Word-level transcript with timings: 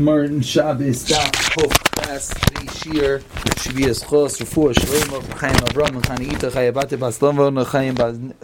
Martin 0.00 0.40
Shabbos 0.40 1.08
Daf 1.08 1.54
Hof 1.54 1.72
Class 1.92 2.34
Shir 2.82 3.20
Shvias 3.20 4.04
Chos 4.04 4.40
Refuah 4.40 4.74
Shalom 4.74 5.22
Chaim 5.38 5.54
Avram 5.54 6.02
Chani 6.02 6.32
Ita 6.32 6.50
Chayabate 6.50 6.98
Bas 6.98 7.20
Lomvo 7.20 7.64
Chaim 7.64 7.94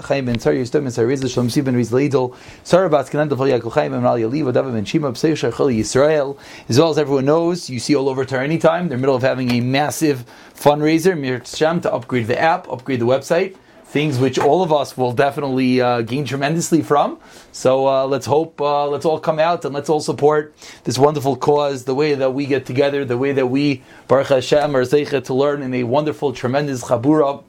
Chaim 0.01 0.27
Ben 0.27 0.37
Tzar 0.37 0.55
Yistem 0.55 0.85
Ben 0.85 0.93
Tzariz 0.93 1.29
Shalom 1.29 1.51
Si 1.51 1.61
Ben 1.61 1.75
Riz 1.75 1.91
Leidel 1.91 2.37
Sarah 2.63 2.89
Bas 2.89 3.11
Kenan 3.11 3.29
Tafel 3.29 3.59
Yaakov 3.59 3.73
Chaim 3.73 3.91
Ben 3.91 4.07
Ali 4.07 4.23
Aliva 4.23 4.53
David 4.53 4.75
Ben 4.75 4.85
Shima 4.85 5.11
B'Sei 5.11 5.33
Shachol 5.33 5.77
Yisrael. 5.77 6.39
As 6.69 6.79
well 6.79 6.91
as 6.91 6.99
everyone 6.99 7.25
knows 7.25 7.69
you 7.69 7.81
see 7.81 7.97
all 7.97 8.09
over 8.09 8.25
Torah 8.25 8.45
anytime 8.45 8.87
they're 8.87 8.95
in 8.95 9.01
the 9.01 9.07
middle 9.09 9.17
of 9.17 9.23
having 9.23 9.51
a 9.51 9.61
massive 9.61 10.25
fundraiser 10.55 11.19
Mir 11.19 11.45
Sham 11.45 11.81
to 11.81 11.93
upgrade 11.93 12.29
the 12.29 12.41
app 12.41 12.69
upgrade 12.69 13.01
the 13.01 13.07
website 13.07 13.57
things 13.91 14.21
which 14.21 14.39
all 14.39 14.63
of 14.63 14.73
us 14.73 14.97
will 14.97 15.13
definitely 15.13 15.81
uh, 15.81 16.03
gain 16.03 16.25
tremendously 16.25 16.81
from. 16.81 17.19
So 17.51 17.89
uh, 17.89 18.07
let's 18.07 18.25
hope, 18.25 18.61
uh, 18.61 18.87
let's 18.87 19.05
all 19.05 19.19
come 19.19 19.41
out 19.41 19.65
and 19.65 19.75
let's 19.75 19.89
all 19.89 20.01
support 20.01 20.55
this 20.85 20.97
wonderful 20.97 21.37
cause, 21.37 21.85
the 21.85 21.95
way 21.95 22.15
that 22.15 22.31
we 22.31 22.47
get 22.47 22.67
together, 22.67 23.05
the 23.05 23.19
way 23.19 23.33
that 23.33 23.49
we, 23.49 23.83
Baruch 24.07 24.29
Hashem, 24.29 24.77
are 24.77 24.83
zeichet 24.83 25.25
to 25.25 25.35
learn 25.35 25.63
in 25.63 25.75
a 25.75 25.83
wonderful, 25.83 26.33
tremendous 26.33 26.85
chabura. 26.85 27.43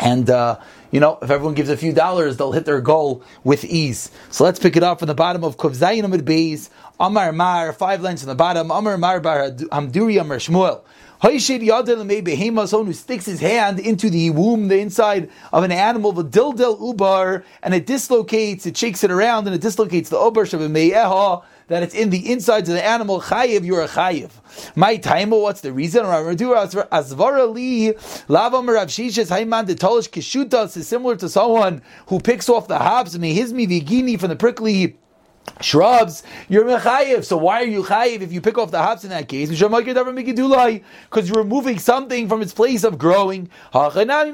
And, 0.00 0.30
uh, 0.30 0.58
you 0.90 1.00
know, 1.00 1.18
if 1.20 1.30
everyone 1.30 1.54
gives 1.54 1.68
a 1.68 1.76
few 1.76 1.92
dollars, 1.92 2.38
they'll 2.38 2.52
hit 2.52 2.64
their 2.64 2.80
goal 2.80 3.22
with 3.44 3.64
ease. 3.64 4.10
So 4.30 4.44
let's 4.44 4.58
pick 4.58 4.76
it 4.76 4.82
up 4.82 5.00
from 5.00 5.08
the 5.08 5.14
bottom 5.14 5.44
of 5.44 5.58
Kov 5.58 5.76
Zayin 5.76 6.04
Amid 6.04 6.24
Beis, 6.24 6.70
Amar 6.98 7.30
Mar, 7.32 7.74
five 7.74 8.00
lines 8.00 8.22
from 8.22 8.28
the 8.28 8.34
bottom, 8.34 8.70
Amar 8.70 8.96
Mar 8.96 9.20
Bar 9.20 9.50
Hamduri 9.50 10.18
Amar 10.18 10.38
Shmuel. 10.38 10.82
Someone 11.24 12.86
who 12.86 12.92
sticks 12.92 13.24
his 13.24 13.40
hand 13.40 13.80
into 13.80 14.10
the 14.10 14.28
womb, 14.28 14.68
the 14.68 14.78
inside 14.78 15.30
of 15.54 15.64
an 15.64 15.72
animal, 15.72 16.12
the 16.12 16.22
dildel 16.22 16.78
ubar, 16.78 17.44
and 17.62 17.72
it 17.72 17.86
dislocates, 17.86 18.66
it 18.66 18.76
shakes 18.76 19.02
it 19.02 19.10
around, 19.10 19.46
and 19.46 19.54
it 19.56 19.62
dislocates 19.62 20.10
the 20.10 20.18
ubar 20.18 20.44
shav 20.44 21.42
that 21.68 21.82
it's 21.82 21.94
in 21.94 22.10
the 22.10 22.30
insides 22.30 22.68
of 22.68 22.74
the 22.74 22.84
animal. 22.84 23.22
Chayiv, 23.22 23.64
you're 23.64 23.80
a 23.80 23.88
chayiv. 23.88 24.32
My 24.76 24.98
time, 24.98 25.30
what's 25.30 25.62
the 25.62 25.72
reason? 25.72 26.04
Asvara 26.04 27.50
li 27.50 27.94
lavam 28.28 28.68
rav 28.70 28.88
shishas 28.88 29.30
hayman 29.30 29.64
de 29.64 29.74
tolish 29.74 30.10
kishutas 30.10 30.76
is 30.76 30.86
similar 30.86 31.16
to 31.16 31.30
someone 31.30 31.80
who 32.08 32.20
picks 32.20 32.50
off 32.50 32.68
the 32.68 32.78
hops 32.78 33.14
and 33.14 33.24
hizmi 33.24 33.66
vigini 33.66 34.20
from 34.20 34.28
the 34.28 34.36
prickly 34.36 34.98
shrubs, 35.60 36.22
you're 36.48 36.64
mechayiv. 36.64 37.24
So 37.24 37.36
why 37.36 37.62
are 37.62 37.66
you 37.66 37.82
chayiv 37.82 38.20
if 38.22 38.32
you 38.32 38.40
pick 38.40 38.58
off 38.58 38.70
the 38.70 38.82
hops 38.82 39.04
in 39.04 39.10
that 39.10 39.28
case? 39.28 39.48
Because 39.48 39.60
you're 41.28 41.42
removing 41.42 41.78
something 41.78 42.28
from 42.28 42.42
its 42.42 42.52
place 42.52 42.84
of 42.84 42.98
growing. 42.98 43.48
And 43.72 44.08
that 44.08 44.26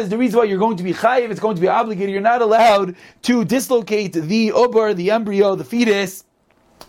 is 0.00 0.08
the 0.08 0.18
reason 0.18 0.38
why 0.38 0.44
you're 0.44 0.58
going 0.58 0.76
to 0.76 0.82
be 0.82 0.92
chayiv. 0.92 1.30
It's 1.30 1.40
going 1.40 1.56
to 1.56 1.62
be 1.62 1.68
obligated. 1.68 2.12
You're 2.12 2.20
not 2.20 2.42
allowed 2.42 2.96
to 3.22 3.44
dislocate 3.44 4.12
the 4.12 4.52
uber, 4.54 4.94
the 4.94 5.10
embryo, 5.10 5.54
the 5.54 5.64
fetus 5.64 6.24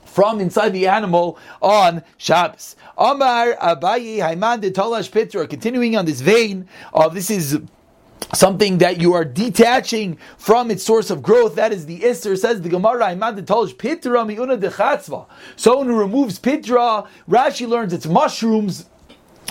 from 0.06 0.40
inside 0.40 0.70
the 0.70 0.88
animal 0.88 1.38
on 1.62 2.02
Shabbos. 2.18 2.76
Amar 2.98 3.54
Abaye 3.56 4.20
Haiman 4.20 4.62
de 4.62 4.72
Talash 4.72 5.12
Pitra, 5.12 5.50
continuing 5.50 5.98
on 5.98 6.06
this 6.06 6.22
vein 6.22 6.70
of 6.94 7.14
this 7.14 7.30
is 7.30 7.60
something 8.34 8.80
that 8.80 9.00
you 9.00 9.14
are 9.14 9.26
detaching 9.26 10.18
from 10.38 10.72
its 10.72 10.84
source 10.84 11.10
of 11.10 11.22
growth. 11.22 11.56
That 11.56 11.72
is 11.72 11.86
the 11.86 12.02
Isser, 12.02 12.38
says 12.38 12.62
the 12.62 12.70
Gemara, 12.70 13.16
Pitra 13.16 14.26
mi'una 14.26 14.58
dechatzva. 14.60 15.26
Someone 15.56 15.88
who 15.88 15.98
removes 15.98 16.40
Pitra, 16.40 17.08
Rashi 17.30 17.68
learns 17.68 17.94
it's 17.94 18.06
mushrooms. 18.06 18.86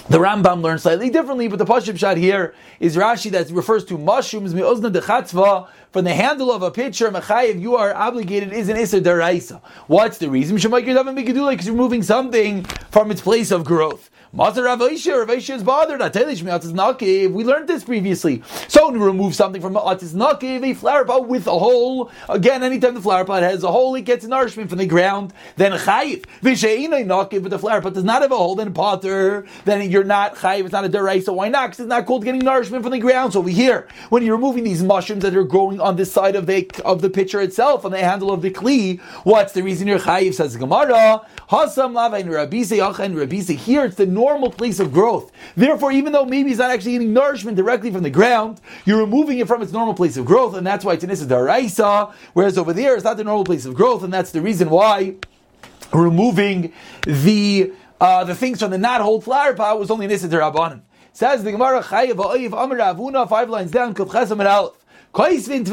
The 0.08 0.18
Rambam 0.18 0.60
learns 0.60 0.82
slightly 0.82 1.08
differently, 1.08 1.48
but 1.48 1.58
the 1.58 1.64
Pashib 1.64 1.98
shot 1.98 2.16
here 2.16 2.52
is 2.80 2.96
Rashi 2.96 3.30
that 3.30 3.48
refers 3.50 3.84
to 3.86 3.96
mushrooms, 3.96 4.52
mi'ozna 4.52 4.92
dechatzva, 4.92 5.68
from 5.92 6.04
the 6.04 6.12
handle 6.12 6.50
of 6.52 6.62
a 6.62 6.70
pitcher, 6.70 7.10
mechayiv, 7.10 7.60
you 7.60 7.76
are 7.76 7.94
obligated, 7.94 8.52
is 8.52 8.68
an 8.68 8.76
Isser 8.76 9.00
deraisa. 9.00 9.62
What's 9.86 10.18
the 10.18 10.28
reason? 10.28 10.56
Because 10.56 11.66
you're 11.66 11.74
removing 11.74 12.02
something 12.02 12.64
from 12.90 13.12
its 13.12 13.20
place 13.22 13.52
of 13.52 13.64
growth. 13.64 14.10
Mazar 14.34 14.64
Rav 14.64 14.80
Aisha, 14.80 15.16
Rav 15.16 15.28
Aisha 15.28 15.54
is 15.54 15.62
bothered. 15.62 16.00
Atelish 16.00 16.42
mi'atis 16.42 16.72
nakiv. 16.72 17.30
We 17.30 17.44
learned 17.44 17.68
this 17.68 17.84
previously. 17.84 18.42
So 18.66 18.90
to 18.90 18.98
remove 18.98 19.32
something 19.32 19.62
from 19.62 19.76
uh, 19.76 19.92
atis 19.92 20.12
nakiv, 20.12 20.68
a 20.68 20.74
flower 20.74 21.04
pot 21.04 21.28
with 21.28 21.46
a 21.46 21.56
hole. 21.56 22.10
Again, 22.28 22.64
anytime 22.64 22.94
the 22.94 23.00
flower 23.00 23.24
pot 23.24 23.44
has 23.44 23.62
a 23.62 23.70
hole, 23.70 23.94
it 23.94 24.00
gets 24.00 24.24
nourishment 24.24 24.70
from 24.70 24.78
the 24.78 24.86
ground. 24.86 25.32
Then 25.54 25.70
chayiv. 25.70 26.24
V'she'inay 26.42 27.06
nakiv, 27.06 27.44
but 27.44 27.50
the 27.50 27.60
flower 27.60 27.80
pot 27.80 27.94
does 27.94 28.02
not 28.02 28.22
have 28.22 28.32
a 28.32 28.36
hole. 28.36 28.56
Then 28.56 28.74
potter. 28.74 29.46
Then 29.66 29.88
you're 29.88 30.02
not 30.02 30.34
chayiv. 30.34 30.64
It's 30.64 30.72
not 30.72 30.84
a 30.84 30.88
deray. 30.88 31.22
So 31.22 31.32
why 31.34 31.48
not? 31.48 31.68
Because 31.68 31.80
it's 31.84 31.88
not 31.88 32.04
called 32.04 32.24
getting 32.24 32.44
nourishment 32.44 32.82
from 32.82 32.90
the 32.90 32.98
ground. 32.98 33.34
So 33.34 33.38
over 33.38 33.50
here, 33.50 33.86
when 34.08 34.24
you're 34.24 34.34
removing 34.34 34.64
these 34.64 34.82
mushrooms 34.82 35.22
that 35.22 35.36
are 35.36 35.44
growing 35.44 35.80
on 35.80 35.94
this 35.94 36.10
side 36.10 36.34
of 36.34 36.46
the 36.46 36.68
of 36.84 37.02
the 37.02 37.08
pitcher 37.08 37.40
itself, 37.40 37.84
on 37.84 37.92
the 37.92 38.00
handle 38.00 38.32
of 38.32 38.42
the 38.42 38.50
kli, 38.50 39.00
what's 39.22 39.52
the 39.52 39.62
reason 39.62 39.86
you're 39.86 40.00
chayiv? 40.00 40.34
Says 40.34 40.56
Gemara. 40.56 41.24
Hasam 41.50 41.92
lavain 41.94 42.26
rabise 42.26 42.76
yachan 42.76 43.14
rabise. 43.14 43.50
Here 43.56 43.84
it's 43.84 43.96
the 43.96 44.06
normal 44.06 44.50
place 44.50 44.80
of 44.80 44.92
growth. 44.92 45.30
Therefore, 45.56 45.92
even 45.92 46.12
though 46.12 46.24
maybe 46.24 46.50
it's 46.50 46.58
not 46.58 46.70
actually 46.70 46.92
getting 46.92 47.12
nourishment 47.12 47.56
directly 47.56 47.90
from 47.90 48.02
the 48.02 48.10
ground, 48.10 48.60
you're 48.84 49.00
removing 49.00 49.38
it 49.38 49.48
from 49.48 49.62
its 49.62 49.72
normal 49.72 49.94
place 49.94 50.16
of 50.16 50.24
growth, 50.24 50.54
and 50.54 50.66
that's 50.66 50.84
why 50.84 50.94
it's 50.94 51.04
an 51.04 51.10
Daraisa, 51.10 52.12
whereas 52.32 52.58
over 52.58 52.72
there 52.72 52.94
it's 52.94 53.04
not 53.04 53.16
the 53.16 53.24
normal 53.24 53.44
place 53.44 53.64
of 53.66 53.74
growth, 53.74 54.02
and 54.02 54.12
that's 54.12 54.32
the 54.32 54.40
reason 54.40 54.70
why 54.70 55.16
removing 55.92 56.72
the 57.06 57.72
uh, 58.00 58.24
the 58.24 58.34
things 58.34 58.60
from 58.60 58.70
the 58.70 58.78
not 58.78 59.00
whole 59.00 59.20
flower 59.20 59.54
pot 59.54 59.78
was 59.78 59.90
only 59.90 60.06
an 60.06 60.10
Issa. 60.10 60.82
Says 61.12 61.44
the 61.44 61.52
Gemara 61.52 61.80
Chayav 61.82 62.52
Amar 62.52 62.78
Avuna, 62.78 63.28
five 63.28 63.48
lines 63.48 63.70
down, 63.70 63.94
Kuf 63.94 64.08
Chesam 64.08 64.40
and 64.40 64.48
Aleph. 64.48 64.83
If 65.16 65.48
you 65.48 65.64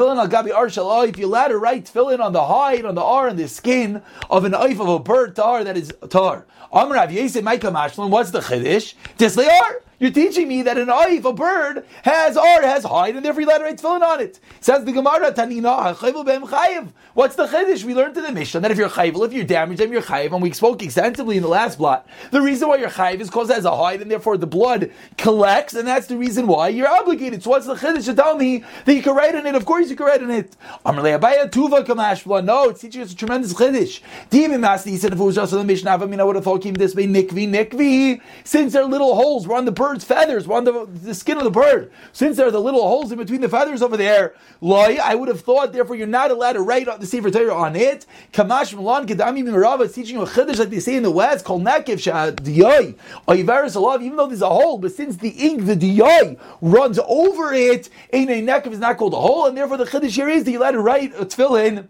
to 1.47 1.57
write 1.57 1.85
tefillin 1.85 2.19
on 2.19 2.31
the 2.31 2.45
hide, 2.45 2.85
on 2.85 2.93
the 2.93 3.01
R, 3.01 3.27
on 3.27 3.37
the 3.37 3.47
skin 3.47 4.03
of 4.29 4.45
an 4.45 4.51
oif 4.51 4.79
of 4.79 4.87
a 4.87 4.99
bird 4.99 5.35
tar 5.35 5.63
that 5.63 5.75
is 5.75 5.91
tar. 6.09 6.45
Amrav 6.71 7.11
Yesem 7.11 7.41
Maika 7.41 7.71
Mashlim, 7.73 8.11
what's 8.11 8.29
the 8.29 8.41
chiddush? 8.41 8.93
Tisley 9.17 9.47
R. 9.47 9.81
You're 10.01 10.09
teaching 10.09 10.47
me 10.47 10.63
that 10.63 10.79
an 10.79 10.87
oif, 10.87 11.23
a 11.25 11.31
bird, 11.31 11.85
has 12.01 12.35
or 12.35 12.63
has 12.63 12.83
hide, 12.83 13.15
and 13.15 13.23
therefore 13.23 13.41
you 13.41 13.47
let 13.47 13.59
to 13.59 13.65
write 13.65 13.77
tefillin 13.77 14.01
on 14.01 14.19
it. 14.19 14.39
Says 14.59 14.83
the 14.83 14.91
Gemara, 14.91 15.31
Tanina, 15.31 15.93
Chayiv. 15.95 16.89
What's 17.13 17.35
the 17.35 17.45
chiddush? 17.45 17.83
We 17.83 17.93
learned 17.93 18.17
in 18.17 18.23
the 18.23 18.31
Mishnah 18.31 18.61
that 18.61 18.71
if 18.71 18.79
you're 18.79 18.89
chayvul, 18.89 19.27
if 19.27 19.33
you 19.33 19.43
damage 19.43 19.77
them, 19.77 19.91
you're 19.91 20.01
chayiv, 20.01 20.31
and 20.31 20.41
we 20.41 20.53
spoke 20.53 20.81
extensively 20.81 21.37
in 21.37 21.43
the 21.43 21.49
last 21.49 21.77
blot. 21.77 22.07
The 22.31 22.41
reason 22.41 22.67
why 22.67 22.77
you're 22.77 22.89
chayiv 22.89 23.19
is 23.19 23.27
because 23.27 23.51
it 23.51 23.53
has 23.53 23.65
a 23.65 23.75
hide, 23.75 24.01
and 24.01 24.09
therefore 24.09 24.37
the 24.37 24.47
blood 24.47 24.91
collects, 25.17 25.75
and 25.75 25.87
that's 25.87 26.07
the 26.07 26.17
reason 26.17 26.47
why 26.47 26.69
you're 26.69 26.87
obligated. 26.87 27.43
So 27.43 27.51
what's 27.51 27.67
the 27.67 27.75
chiddush 27.75 28.05
to 28.05 28.15
tell 28.15 28.37
me 28.37 28.63
that 28.85 28.95
you 28.95 29.03
can 29.03 29.13
write 29.13 29.35
in 29.35 29.45
it? 29.45 29.53
Of 29.53 29.65
course 29.65 29.89
you 29.89 29.95
can 29.95 30.07
write 30.07 30.23
in 30.23 30.31
it. 30.31 30.55
Amalei 30.83 31.19
Abaya 31.19 31.47
Tuva 31.47 31.85
Kamashbla. 31.85 32.43
No, 32.43 32.69
it's 32.69 32.81
teaching 32.81 33.03
us 33.03 33.11
a 33.11 33.15
tremendous 33.15 33.53
chiddush. 33.53 33.99
Demon 34.31 34.61
Master, 34.61 34.89
he 34.89 34.97
said 34.97 35.13
if 35.13 35.19
it 35.19 35.23
was 35.23 35.35
just 35.35 35.53
on 35.53 35.59
the 35.59 35.65
Mishnah, 35.65 35.91
I 35.91 36.05
mean 36.05 36.19
I 36.19 36.23
would 36.23 36.37
have 36.37 36.45
thought 36.45 36.63
this 36.63 36.95
way, 36.95 37.07
nikvi, 37.07 37.47
nikvi. 37.47 38.21
Since 38.45 38.73
there 38.73 38.83
are 38.83 38.89
little 38.89 39.15
holes, 39.15 39.47
we're 39.47 39.57
on 39.57 39.65
the 39.65 39.71
bird's 39.91 40.05
feathers, 40.05 40.47
we're 40.47 40.55
on 40.55 40.63
the 40.63 40.87
the, 41.03 41.13
skin 41.13 41.37
of 41.37 41.43
the 41.43 41.51
bird. 41.51 41.91
Since 42.13 42.37
there 42.37 42.47
are 42.47 42.51
the 42.51 42.61
little 42.61 42.81
holes 42.81 43.11
in 43.11 43.17
between 43.17 43.41
the 43.41 43.49
feathers 43.49 43.81
over 43.81 43.97
there, 43.97 44.35
loy, 44.61 44.97
I 45.03 45.15
would 45.15 45.27
have 45.27 45.41
thought, 45.41 45.73
therefore, 45.73 45.97
you're 45.97 46.07
not 46.07 46.31
allowed 46.31 46.53
to 46.53 46.61
write 46.61 46.87
the 46.99 47.05
Sefer 47.05 47.29
Torah 47.29 47.53
on 47.53 47.75
it. 47.75 48.05
Kamash 48.31 48.73
Milan 48.73 49.05
Kedami 49.05 49.43
Mirava 49.43 49.81
is 49.81 49.93
teaching 49.93 50.15
you 50.15 50.21
a 50.21 50.27
chiddush 50.27 50.59
like 50.59 50.69
they 50.69 50.79
say 50.79 50.95
in 50.95 51.03
the 51.03 51.11
West, 51.11 51.43
called 51.43 51.63
Nakiv 51.63 51.97
Shadiyai. 51.97 52.95
Oiveris 53.27 53.75
Alav, 53.75 54.01
even 54.01 54.15
though 54.15 54.27
there's 54.27 54.41
a 54.41 54.49
hole, 54.49 54.77
but 54.77 54.93
since 54.93 55.17
the 55.17 55.29
ink, 55.29 55.65
the 55.65 55.75
Diyai, 55.75 56.39
runs 56.61 56.97
over 57.05 57.53
it, 57.53 57.89
ain't 58.13 58.29
a 58.29 58.41
Nakiv 58.41 58.71
is 58.71 58.79
not 58.79 58.97
called 58.97 59.13
a 59.13 59.17
hole, 59.17 59.47
and 59.47 59.57
therefore 59.57 59.75
the 59.75 59.85
chiddush 59.85 60.11
here 60.11 60.29
is 60.29 60.45
that 60.45 60.51
you're 60.51 60.61
allowed 60.61 60.71
to 60.71 60.79
write 60.79 61.13
a 61.15 61.25
tefillin 61.25 61.89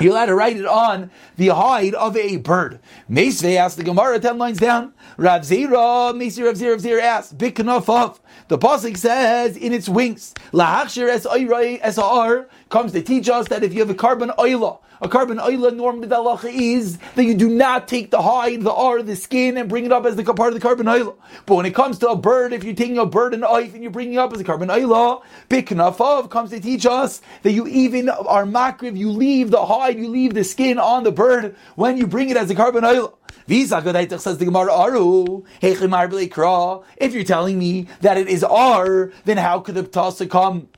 you're 0.00 0.12
allowed 0.12 0.26
to 0.26 0.34
write 0.34 0.56
it 0.56 0.66
on 0.66 1.10
the 1.36 1.48
hide 1.48 1.94
of 1.94 2.16
a 2.16 2.36
bird. 2.38 2.80
Meisve 3.10 3.56
asked 3.56 3.76
the 3.76 3.84
Gemara 3.84 4.18
ten 4.18 4.38
lines 4.38 4.58
down. 4.58 4.92
Rav 5.16 5.42
Zera, 5.42 6.12
Meisve 6.14 6.44
Rav 6.44 6.54
Zera, 6.56 6.72
Rav 6.72 6.80
Zera 6.80 7.02
asked, 7.02 7.38
Biknafov. 7.38 8.18
The 8.48 8.58
Pasuk 8.58 8.96
says 8.96 9.56
in 9.56 9.72
its 9.72 9.88
wings, 9.88 10.34
Lahachshir 10.52 11.08
es 11.08 11.26
es 11.26 12.46
comes 12.68 12.92
to 12.92 13.02
teach 13.02 13.28
us 13.28 13.48
that 13.48 13.62
if 13.62 13.72
you 13.72 13.80
have 13.80 13.90
a 13.90 13.94
korban 13.94 14.36
oila, 14.36 14.78
a 15.04 15.08
korban 15.08 15.38
oila 15.38 15.76
norm 15.76 16.00
the 16.00 16.50
is 16.50 16.96
that 17.14 17.24
you 17.24 17.34
do 17.34 17.50
not 17.50 17.86
take 17.86 18.10
the 18.10 18.22
hide, 18.22 18.62
the 18.62 18.72
R, 18.72 19.02
the 19.02 19.14
skin, 19.14 19.58
and 19.58 19.68
bring 19.68 19.84
it 19.84 19.92
up 19.92 20.06
as 20.06 20.16
the 20.16 20.24
part 20.24 20.54
of 20.54 20.58
the 20.58 20.66
korban 20.66 20.86
oila. 20.86 21.14
But 21.44 21.56
when 21.56 21.66
it 21.66 21.74
comes 21.74 21.98
to 21.98 22.08
a 22.08 22.16
bird, 22.16 22.54
if 22.54 22.64
you're 22.64 22.74
taking 22.74 22.96
a 22.96 23.04
bird 23.04 23.34
and 23.34 23.42
oif 23.42 23.74
and 23.74 23.82
you're 23.82 23.92
bringing 23.92 24.14
it 24.14 24.18
up 24.18 24.32
as 24.32 24.40
a 24.40 24.44
korban 24.44 24.74
oila, 24.74 25.22
Biknafov 25.50 26.30
comes 26.30 26.48
to 26.50 26.60
teach 26.60 26.86
us 26.86 27.20
that 27.42 27.52
you 27.52 27.66
even 27.66 28.08
are 28.08 28.46
makriv, 28.46 28.96
you 28.96 29.10
leave 29.10 29.50
the 29.50 29.66
hide, 29.66 29.98
you 29.98 30.08
leave 30.08 30.32
the 30.32 30.42
skin 30.42 30.78
on 30.78 31.04
the 31.04 31.12
bird 31.12 31.54
when 31.74 31.98
you 31.98 32.06
bring 32.06 32.30
it 32.30 32.38
as 32.38 32.50
a 32.50 32.54
carbon 32.54 32.84
oila. 32.84 33.12
Visa 33.46 33.82
says 34.18 34.38
the 34.38 34.46
Gemara 34.46 34.72
Aru. 34.72 35.44
If 35.60 37.12
you're 37.12 37.24
telling 37.24 37.58
me 37.58 37.88
that 38.00 38.16
it 38.16 38.28
is 38.28 38.42
R, 38.42 39.12
then 39.26 39.36
how 39.36 39.60
could 39.60 39.74
the 39.74 39.82
Ptasa 39.82 40.30
come 40.30 40.68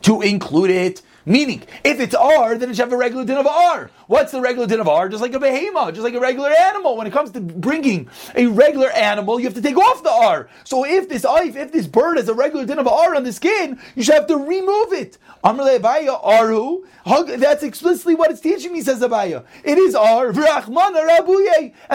to 0.00 0.22
include 0.22 0.70
it? 0.70 1.02
Meaning, 1.28 1.64
if 1.82 1.98
it's 1.98 2.14
R, 2.14 2.56
then 2.56 2.70
it 2.70 2.76
should 2.76 2.84
have 2.84 2.92
a 2.92 2.96
regular 2.96 3.24
din 3.24 3.36
of 3.36 3.48
R. 3.48 3.90
What's 4.06 4.30
the 4.30 4.40
regular 4.40 4.68
din 4.68 4.78
of 4.78 4.86
R? 4.86 5.08
Just 5.08 5.20
like 5.20 5.34
a 5.34 5.40
behema, 5.40 5.90
just 5.90 6.04
like 6.04 6.14
a 6.14 6.20
regular 6.20 6.50
animal. 6.50 6.96
When 6.96 7.08
it 7.08 7.12
comes 7.12 7.32
to 7.32 7.40
bringing 7.40 8.08
a 8.36 8.46
regular 8.46 8.90
animal, 8.90 9.40
you 9.40 9.46
have 9.46 9.54
to 9.54 9.60
take 9.60 9.76
off 9.76 10.04
the 10.04 10.12
R. 10.12 10.48
So 10.62 10.86
if 10.86 11.08
this 11.08 11.26
if 11.28 11.56
if 11.56 11.72
this 11.72 11.88
bird 11.88 12.18
has 12.18 12.28
a 12.28 12.34
regular 12.34 12.64
din 12.64 12.78
of 12.78 12.86
R 12.86 13.16
on 13.16 13.24
the 13.24 13.32
skin, 13.32 13.80
you 13.96 14.04
should 14.04 14.14
have 14.14 14.28
to 14.28 14.36
remove 14.36 14.92
it. 14.92 15.18
Amrle 15.42 15.78
Abaya 15.78 16.24
Aru. 16.24 16.86
That's 17.38 17.62
explicitly 17.62 18.14
what 18.14 18.30
it's 18.30 18.40
teaching 18.40 18.72
me, 18.72 18.82
says 18.82 19.00
Abaya. 19.00 19.44
It 19.64 19.78
is 19.78 19.94
R. 19.94 20.28
And 20.28 20.36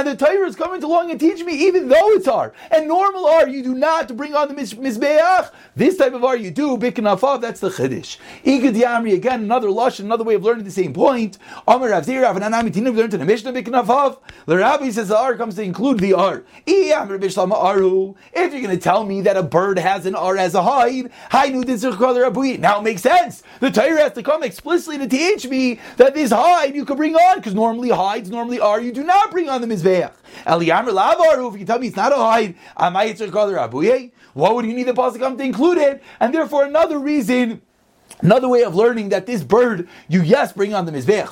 the 0.08 0.16
Torah 0.18 0.48
is 0.48 0.56
coming 0.56 0.84
along 0.84 1.12
and 1.12 1.20
teaching 1.20 1.46
me, 1.46 1.54
even 1.68 1.90
though 1.90 2.12
it's 2.12 2.28
R. 2.28 2.54
And 2.70 2.88
normal 2.88 3.28
R, 3.28 3.48
you 3.48 3.64
do 3.64 3.74
not 3.76 4.16
bring 4.16 4.36
on 4.36 4.48
the 4.48 4.54
Mizbeach. 4.54 5.52
This 5.76 5.98
type 5.98 6.14
of 6.14 6.24
R 6.24 6.38
you 6.38 6.52
do, 6.52 6.78
Biknafav, 6.78 7.42
that's 7.42 7.60
the 7.60 7.70
Yamri, 7.72 9.21
again, 9.22 9.44
another 9.44 9.70
lush, 9.70 10.00
another 10.00 10.24
way 10.24 10.34
of 10.34 10.44
learning 10.44 10.66
the 10.66 10.72
same 10.72 10.94
point. 10.94 11.38
Amr 11.68 11.90
Avzir, 11.90 12.24
Avananami 12.26 12.72
Tinu, 12.72 12.96
learned 12.96 13.14
in 13.14 13.20
the 13.20 13.26
Mishnah 13.26 13.54
Biknafav. 13.54 14.18
The 14.48 14.58
Rabbi 14.58 14.90
says 14.90 15.10
the 15.10 15.18
R 15.18 15.36
comes 15.36 15.54
to 15.56 15.62
include 15.62 16.00
the 16.00 16.14
R. 16.14 16.44
If 16.66 16.98
you're 18.36 18.62
going 18.62 18.70
to 18.70 18.78
tell 18.78 19.06
me 19.06 19.22
that 19.22 19.38
a 19.38 19.44
bird 19.44 19.78
has 19.78 20.08
an 20.08 20.16
R 20.16 20.38
as 20.38 20.56
a 20.56 20.64
hide, 20.64 21.12
now 22.60 22.80
it 22.80 22.84
makes 22.84 23.04
sense. 23.04 23.44
The 23.60 23.70
Torah 23.70 24.02
has 24.02 24.14
to 24.14 24.24
come 24.24 24.42
explicitly 24.42 24.98
to 24.98 25.08
teach 25.08 25.48
me 25.48 25.80
that 25.98 26.16
this 26.16 26.32
hide 26.32 26.76
you 26.76 26.84
could 26.84 26.98
bring 26.98 27.16
on, 27.16 27.38
because 27.38 27.54
normally 27.54 27.90
hides, 27.90 28.32
normally 28.32 28.60
are, 28.60 28.82
you 28.82 28.92
do 28.92 29.04
not 29.04 29.30
bring 29.30 29.50
on 29.50 29.62
the 29.62 29.68
Mizveach. 29.68 30.14
Eliyamer 30.48 30.90
Lavaru, 30.90 31.54
if 31.54 31.60
you 31.60 31.66
tell 31.68 31.78
me 31.78 31.88
it's 31.88 31.96
not 31.96 32.12
a 32.12 32.16
hide, 32.16 32.56
what 34.34 34.56
would 34.56 34.66
you 34.66 34.74
need 34.74 34.88
the 34.88 34.94
Pasuk 34.94 35.38
to 35.38 35.44
include 35.44 35.78
it? 35.78 36.02
And 36.20 36.34
therefore, 36.34 36.64
another 36.64 36.98
reason 36.98 37.62
Another 38.20 38.48
way 38.48 38.64
of 38.64 38.76
learning 38.76 39.10
that 39.10 39.26
this 39.26 39.44
bird, 39.44 39.88
you 40.08 40.22
yes, 40.22 40.54
bring 40.54 40.74
on 40.74 40.86
the 40.86 40.92
Mizbech. 40.92 41.28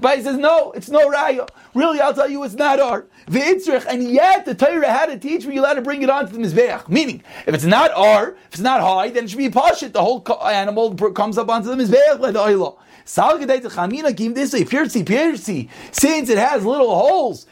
Abai 0.00 0.22
says, 0.22 0.36
no, 0.36 0.72
it's 0.72 0.88
no 0.88 1.08
raya. 1.10 1.48
Really, 1.74 2.00
I'll 2.00 2.14
tell 2.14 2.28
you, 2.28 2.42
it's 2.44 2.54
not 2.54 2.80
our. 2.80 3.06
And 3.28 4.02
yet, 4.10 4.44
the 4.44 4.54
Torah 4.54 4.90
had 4.90 5.06
to 5.06 5.18
teach 5.18 5.46
me, 5.46 5.54
you 5.54 5.60
let 5.60 5.74
to 5.74 5.82
bring 5.82 6.02
it 6.02 6.10
on 6.10 6.26
to 6.26 6.32
the 6.32 6.38
Mizbech. 6.38 6.88
Meaning, 6.88 7.22
if 7.46 7.54
it's 7.54 7.64
not 7.64 7.92
R, 7.94 8.30
if 8.30 8.54
it's 8.54 8.60
not 8.60 8.80
high, 8.80 9.10
then 9.10 9.24
it 9.24 9.30
should 9.30 9.38
be 9.38 9.50
Pashit. 9.50 9.92
The 9.92 10.02
whole 10.02 10.24
animal 10.42 10.94
comes 11.12 11.38
up 11.38 11.48
onto 11.48 11.68
the 11.68 11.76
Mizbech 11.76 12.20
by 12.20 12.30
the 12.32 12.38
Oilah. 12.38 12.76
Since 13.06 13.40
it 16.28 16.38
has 16.38 16.64
little 16.64 16.94
holes, 16.94 17.46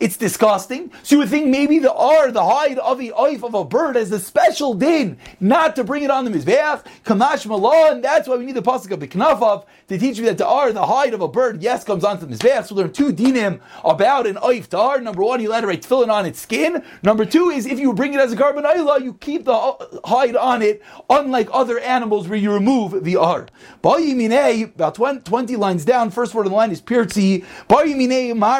it's 0.00 0.16
disgusting. 0.16 0.90
So 1.02 1.16
you 1.16 1.18
would 1.20 1.28
think 1.28 1.46
maybe 1.48 1.78
the 1.78 1.92
R, 1.92 2.30
the 2.30 2.44
hide 2.44 2.78
of 2.78 2.98
the 2.98 3.12
oif 3.16 3.42
of 3.42 3.54
a 3.54 3.64
bird, 3.64 3.96
has 3.96 4.10
a 4.12 4.18
special 4.18 4.74
din 4.74 5.18
not 5.40 5.76
to 5.76 5.84
bring 5.84 6.02
it 6.02 6.10
on 6.10 6.24
the 6.24 6.30
mizbeach. 6.30 6.84
Kamash 7.04 7.46
malah, 7.46 7.92
and 7.92 8.04
that's 8.04 8.28
why 8.28 8.36
we 8.36 8.44
need 8.44 8.56
the 8.56 8.62
pasuk 8.62 8.90
of 8.90 9.00
Beknafav 9.00 9.66
to 9.88 9.98
teach 9.98 10.18
me 10.18 10.24
that 10.26 10.38
the 10.38 10.46
R, 10.46 10.72
the 10.72 10.86
hide 10.86 11.14
of 11.14 11.20
a 11.20 11.28
bird, 11.28 11.62
yes, 11.62 11.84
comes 11.84 12.04
onto 12.04 12.26
the 12.26 12.34
mizbeach. 12.34 12.66
So 12.66 12.74
we 12.74 12.82
learn 12.82 12.92
two 12.92 13.12
dinim 13.12 13.60
about 13.84 14.26
an 14.26 14.36
oif 14.36 14.68
tar. 14.68 15.00
Number 15.00 15.22
one, 15.22 15.40
you 15.40 15.50
let 15.50 15.64
it 15.64 15.66
write 15.66 15.82
tefillin 15.82 16.08
on 16.08 16.26
its 16.26 16.40
skin. 16.40 16.82
Number 17.02 17.24
two 17.24 17.50
is 17.50 17.66
if 17.66 17.78
you 17.78 17.92
bring 17.92 18.14
it 18.14 18.20
as 18.20 18.32
a 18.32 18.36
korban 18.36 18.64
you 19.02 19.14
keep 19.14 19.44
the 19.44 19.52
uh, 19.52 19.76
hide 20.04 20.36
on 20.36 20.62
it, 20.62 20.82
unlike 21.10 21.48
other 21.52 21.78
animals 21.78 22.28
where 22.28 22.38
you 22.38 22.52
remove 22.52 23.04
the 23.04 23.16
R. 23.16 23.46
About 23.82 24.94
20 25.24 25.56
lines 25.56 25.84
down, 25.84 26.10
first 26.10 26.34
word 26.34 26.46
of 26.46 26.50
the 26.50 26.56
line 26.56 26.70
is 26.70 26.80
pirtzi. 26.80 27.44
Mar 27.68 27.84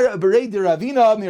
Ravina 0.05 1.24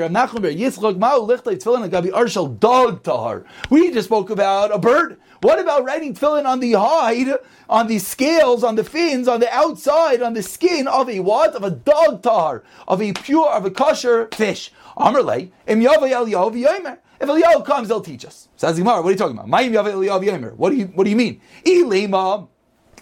we 3.71 3.91
just 3.93 4.07
spoke 4.07 4.31
about 4.31 4.75
a 4.75 4.79
bird. 4.79 5.19
What 5.41 5.59
about 5.59 5.85
writing 5.85 6.15
tefillin 6.15 6.47
on 6.47 6.61
the 6.61 6.73
hide, 6.73 7.35
on 7.69 7.87
the 7.87 7.99
scales, 7.99 8.65
on 8.65 8.77
the 8.77 8.85
fins, 8.85 9.29
on 9.29 9.41
the 9.41 9.53
outside, 9.55 10.23
on 10.23 10.33
the 10.33 10.43
skin 10.43 10.89
of 10.89 11.11
a 11.11 11.21
what? 11.21 11.55
Of 11.55 11.63
a 11.63 11.71
dog 11.71 12.23
tar, 12.23 12.65
of 12.89 13.03
a 13.03 13.13
pure, 13.13 13.51
of 13.51 13.67
a 13.67 13.71
kosher 13.71 14.29
fish. 14.33 14.73
Amrle, 14.97 15.51
im 15.67 15.83
If 15.83 17.29
Eliyahu 17.29 17.65
comes, 17.65 17.89
they'll 17.89 18.01
teach 18.01 18.25
us. 18.25 18.49
Says 18.57 18.79
Gemara, 18.79 19.03
what 19.03 19.09
are 19.09 19.13
you 19.13 19.19
talking 19.19 19.39
about? 19.39 19.49
What 20.57 20.71
do 20.71 20.77
you 20.77 20.87
what 20.87 21.05
do 21.05 21.11
you 21.11 21.17
mean? 21.17 21.41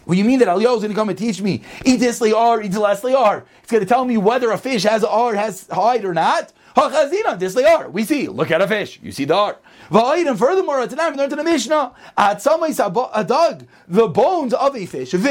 Well, 0.05 0.19
you 0.19 0.25
mean 0.25 0.41
that 0.41 0.49
Eliyahu 0.49 0.77
is 0.77 0.83
going 0.83 0.89
to 0.89 0.94
come 0.94 1.09
and 1.11 1.19
teach 1.19 1.41
me 1.41 1.62
eat 1.85 1.99
this 1.99 2.21
or 2.21 2.61
eat 2.61 2.75
less 2.75 3.05
are? 3.05 3.44
It's 3.62 3.71
going 3.71 3.83
to 3.83 3.89
tell 3.89 4.05
me 4.05 4.17
whether 4.17 4.50
a 4.50 4.59
fish 4.59 4.83
has 4.83 5.05
R, 5.05 5.35
has 5.35 5.69
hide 5.71 6.05
or 6.05 6.12
not? 6.12 6.53
Hachazina, 6.76 7.38
this 7.38 7.54
they 7.54 7.64
are. 7.64 7.88
We 7.88 8.04
see. 8.04 8.28
Look 8.28 8.50
at 8.50 8.62
a 8.62 8.69
fish. 8.69 8.98
You 9.02 9.12
see 9.12 9.24
the 9.24 9.34
art. 9.34 9.62
R. 9.90 10.16
And 10.16 10.38
furthermore, 10.38 10.86
tonight 10.86 11.10
we 11.10 11.16
learned 11.16 11.32
in 11.32 11.38
the 11.38 11.44
Mishnah 11.44 11.92
at 12.16 12.40
some 12.40 12.62
a 12.62 13.24
dog, 13.24 13.66
the 13.88 14.08
bones 14.08 14.54
of 14.54 14.76
a 14.76 14.86
fish, 14.86 15.12
and 15.12 15.24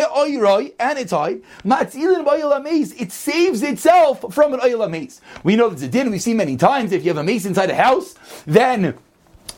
its 0.99 1.11
hide, 1.11 1.41
it 1.65 3.11
saves 3.11 3.63
itself 3.63 4.33
from 4.33 4.53
an 4.53 4.59
oil 4.63 4.88
mace. 4.89 5.21
We 5.43 5.55
know 5.55 5.69
that 5.69 5.81
a 5.81 5.88
din 5.88 6.11
we 6.11 6.19
see 6.19 6.33
many 6.33 6.57
times. 6.57 6.91
If 6.91 7.03
you 7.03 7.09
have 7.09 7.17
a 7.17 7.23
mace 7.23 7.45
inside 7.45 7.69
a 7.69 7.75
house, 7.75 8.15
then 8.45 8.97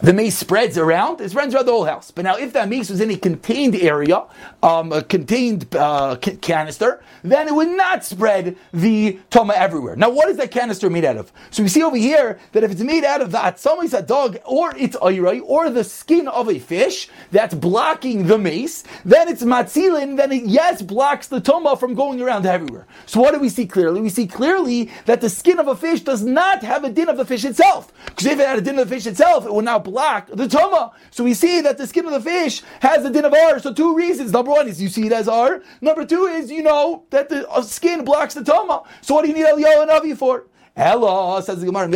the 0.04 0.12
mace 0.12 0.38
spreads 0.38 0.78
around, 0.78 1.22
it 1.22 1.30
spreads 1.30 1.56
around 1.56 1.66
the 1.66 1.72
whole 1.72 1.86
house. 1.86 2.12
But 2.12 2.26
now, 2.26 2.36
if 2.36 2.52
that 2.54 2.68
mace 2.68 2.90
was 2.90 3.00
in 3.00 3.10
a 3.10 3.16
contained 3.16 3.74
area, 3.76 4.26
um, 4.62 4.92
a 4.92 5.02
contained 5.02 5.74
uh, 5.74 6.18
canister, 6.18 7.02
then 7.24 7.48
it 7.48 7.56
would 7.56 7.70
not 7.70 8.04
spread 8.04 8.58
the 8.74 9.18
toma 9.30 9.54
everywhere. 9.54 9.96
Now, 9.96 10.10
what 10.10 10.28
is 10.28 10.36
that 10.38 10.52
canister 10.52 10.90
made 10.90 11.06
out 11.06 11.16
of? 11.16 11.32
So 11.52 11.64
we 11.64 11.70
see 11.70 11.82
over 11.82 11.96
here 11.96 12.38
that 12.52 12.66
if 12.66 12.72
it's 12.72 12.82
made 12.82 13.06
out 13.06 13.22
of 13.22 13.32
the 13.32 13.38
atzamis, 13.38 14.06
dog, 14.06 14.38
or 14.46 14.76
it's 14.76 14.98
ayrai, 14.98 15.42
or 15.42 15.70
the 15.70 15.86
skin 15.86 16.28
of 16.28 16.50
a 16.50 16.60
fish 16.60 17.08
that's 17.32 17.54
blocking 17.54 18.28
the 18.28 18.38
mace, 18.38 18.84
then 19.06 19.30
it's 19.30 19.44
matzilin, 19.44 20.18
then 20.18 20.34
it, 20.34 20.44
yes, 20.44 20.82
blocks 20.82 21.28
the 21.28 21.40
toma 21.40 21.78
from 21.78 21.94
going 21.94 22.22
around 22.22 22.46
everywhere. 22.46 22.86
So 23.06 23.22
what 23.22 23.34
do 23.34 23.40
we 23.40 23.48
see 23.48 23.66
clearly? 23.66 24.02
We 24.02 24.10
see 24.10 24.28
clearly 24.28 24.92
that 25.06 25.22
the 25.22 25.30
skin 25.30 25.60
of 25.60 25.70
a 25.70 25.78
fish 25.78 26.02
does 26.02 26.24
not 26.24 26.62
have 26.62 26.84
a 26.84 26.90
din 26.90 27.08
of 27.08 27.16
the 27.16 27.26
fish 27.26 27.46
itself. 27.46 27.94
Because 28.08 28.26
if 28.26 28.38
it 28.38 28.46
had 28.46 28.58
a 28.60 28.62
din 28.62 28.78
of 28.78 28.90
the 28.90 28.96
fish 28.96 29.08
itself, 29.08 29.46
it 29.46 29.54
would 29.54 29.64
now 29.74 29.80
black 29.80 30.28
the 30.28 30.48
toma. 30.48 30.92
So 31.10 31.24
we 31.24 31.34
see 31.34 31.62
that 31.62 31.78
the 31.78 31.88
skin 31.88 32.06
of 32.06 32.12
the 32.12 32.22
fish 32.22 32.62
has 32.82 33.04
the 33.04 33.10
din 33.10 33.26
of 33.26 33.34
R. 33.34 33.60
So 33.60 33.74
two 33.74 33.96
reasons. 33.96 34.32
Number 34.32 34.52
one 34.52 34.68
is 34.68 34.82
you 34.82 34.88
see 34.88 35.08
it 35.08 35.12
as 35.12 35.28
R. 35.28 35.64
Number 35.82 36.06
two 36.06 36.26
is 36.26 36.52
you 36.52 36.62
know 36.62 37.06
that 37.10 37.30
the 37.30 37.50
uh, 37.50 37.62
skin 37.62 38.06
blocks 38.06 38.36
the 38.36 38.44
toma. 38.44 38.84
So 39.02 39.16
what 39.16 39.24
do 39.24 39.30
you 39.30 39.34
need 39.36 39.46
Eliyahu 39.46 39.82
and 39.82 39.92
Avi 39.92 40.14
for? 40.14 40.48
Ella 40.76 41.42
says 41.44 41.60
the 41.60 41.68
Gemara 41.68 41.86
in 41.86 41.92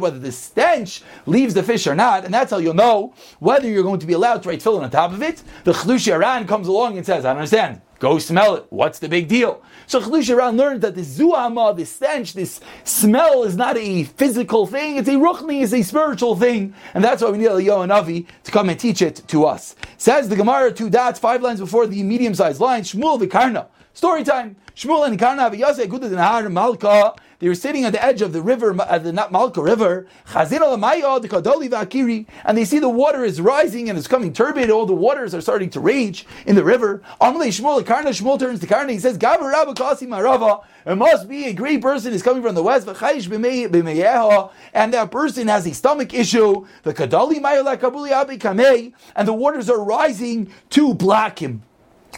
whether 0.00 0.18
the 0.18 0.32
stench 0.32 1.02
leaves 1.24 1.54
the 1.54 1.62
fish 1.62 1.86
or 1.86 1.94
not, 1.94 2.26
and 2.26 2.34
that's 2.34 2.50
how 2.50 2.58
you'll 2.58 2.74
know 2.74 3.14
whether 3.38 3.66
you're 3.66 3.82
going 3.82 4.00
to 4.00 4.06
be 4.06 4.12
allowed 4.12 4.42
to 4.42 4.50
write 4.50 4.60
tefillin 4.60 4.82
on 4.82 4.90
top 4.90 5.12
of 5.12 5.22
it. 5.22 5.42
The 5.64 5.72
Chlushi 5.72 6.12
Aran 6.12 6.46
comes 6.46 6.68
along 6.68 6.98
and 6.98 7.06
says, 7.06 7.24
I 7.24 7.30
understand. 7.30 7.80
Go 7.98 8.18
smell 8.18 8.56
it. 8.56 8.66
What's 8.68 8.98
the 8.98 9.08
big 9.08 9.28
deal? 9.28 9.62
So 9.86 10.00
Chlush 10.00 10.28
Aran 10.28 10.56
learned 10.56 10.82
that 10.82 10.94
this 10.94 11.18
zuama, 11.18 11.74
this 11.74 11.90
stench, 11.92 12.34
this 12.34 12.60
smell 12.84 13.44
is 13.44 13.56
not 13.56 13.76
a 13.78 14.04
physical 14.04 14.66
thing, 14.66 14.96
it's 14.96 15.08
a 15.08 15.12
ruchni, 15.12 15.62
it's 15.62 15.72
a 15.72 15.82
spiritual 15.82 16.36
thing. 16.36 16.74
And 16.92 17.02
that's 17.02 17.22
why 17.22 17.30
we 17.30 17.38
need 17.38 17.48
Eliyahu 17.48 17.84
and 17.84 17.92
Avi 17.92 18.26
to 18.44 18.50
come 18.52 18.68
and 18.68 18.78
teach 18.78 19.00
it 19.00 19.22
to 19.28 19.44
us. 19.44 19.76
Says 19.96 20.28
the 20.28 20.36
Gemara, 20.36 20.72
two 20.72 20.90
dots, 20.90 21.18
five 21.18 21.40
lines 21.42 21.60
before 21.60 21.86
the 21.86 22.02
medium-sized 22.02 22.60
line, 22.60 22.82
Shmuel 22.82 23.20
Vikarna. 23.20 23.66
Story 23.94 24.24
time. 24.24 24.56
Shmuel 24.74 25.06
and 25.06 25.18
Karna 25.18 25.48
Aviyase 25.48 25.86
Guda 25.86 26.10
Nahar 26.10 26.52
Malka. 26.52 27.14
They 27.38 27.48
were 27.48 27.54
sitting 27.54 27.84
at 27.84 27.92
the 27.92 28.02
edge 28.02 28.22
of 28.22 28.32
the 28.32 28.40
river, 28.40 28.70
at 28.80 28.88
uh, 28.88 28.98
the 28.98 29.12
Malka 29.12 29.62
River, 29.62 30.06
and 30.34 32.58
they 32.58 32.64
see 32.64 32.78
the 32.78 32.88
water 32.88 33.24
is 33.24 33.40
rising 33.40 33.88
and 33.88 33.98
it's 33.98 34.08
coming 34.08 34.32
turbid. 34.32 34.70
All 34.70 34.86
the 34.86 34.94
waters 34.94 35.34
are 35.34 35.40
starting 35.40 35.70
to 35.70 35.80
rage 35.80 36.26
in 36.46 36.56
the 36.56 36.64
river. 36.64 37.02
Shmuel 37.20 37.84
Karna 37.84 38.10
Shmuel 38.10 38.38
turns 38.38 38.60
to 38.60 38.66
Karna. 38.66 38.92
He 38.92 38.98
says, 38.98 39.18
"Gaber 39.18 39.52
Rabba 39.52 39.74
Kasi 39.74 40.06
Marava." 40.06 40.62
It 40.86 40.94
must 40.94 41.28
be 41.28 41.46
a 41.46 41.52
great 41.52 41.82
person 41.82 42.12
is 42.12 42.22
coming 42.22 42.42
from 42.42 42.54
the 42.54 42.62
west, 42.62 42.86
and 42.86 44.94
that 44.94 45.10
person 45.10 45.48
has 45.48 45.66
a 45.66 45.74
stomach 45.74 46.14
issue. 46.14 46.64
The 46.84 46.94
Kadali 46.94 47.42
and 49.16 49.28
the 49.28 49.32
waters 49.32 49.68
are 49.68 49.82
rising 49.82 50.52
to 50.70 50.94
block 50.94 51.42
him. 51.42 51.62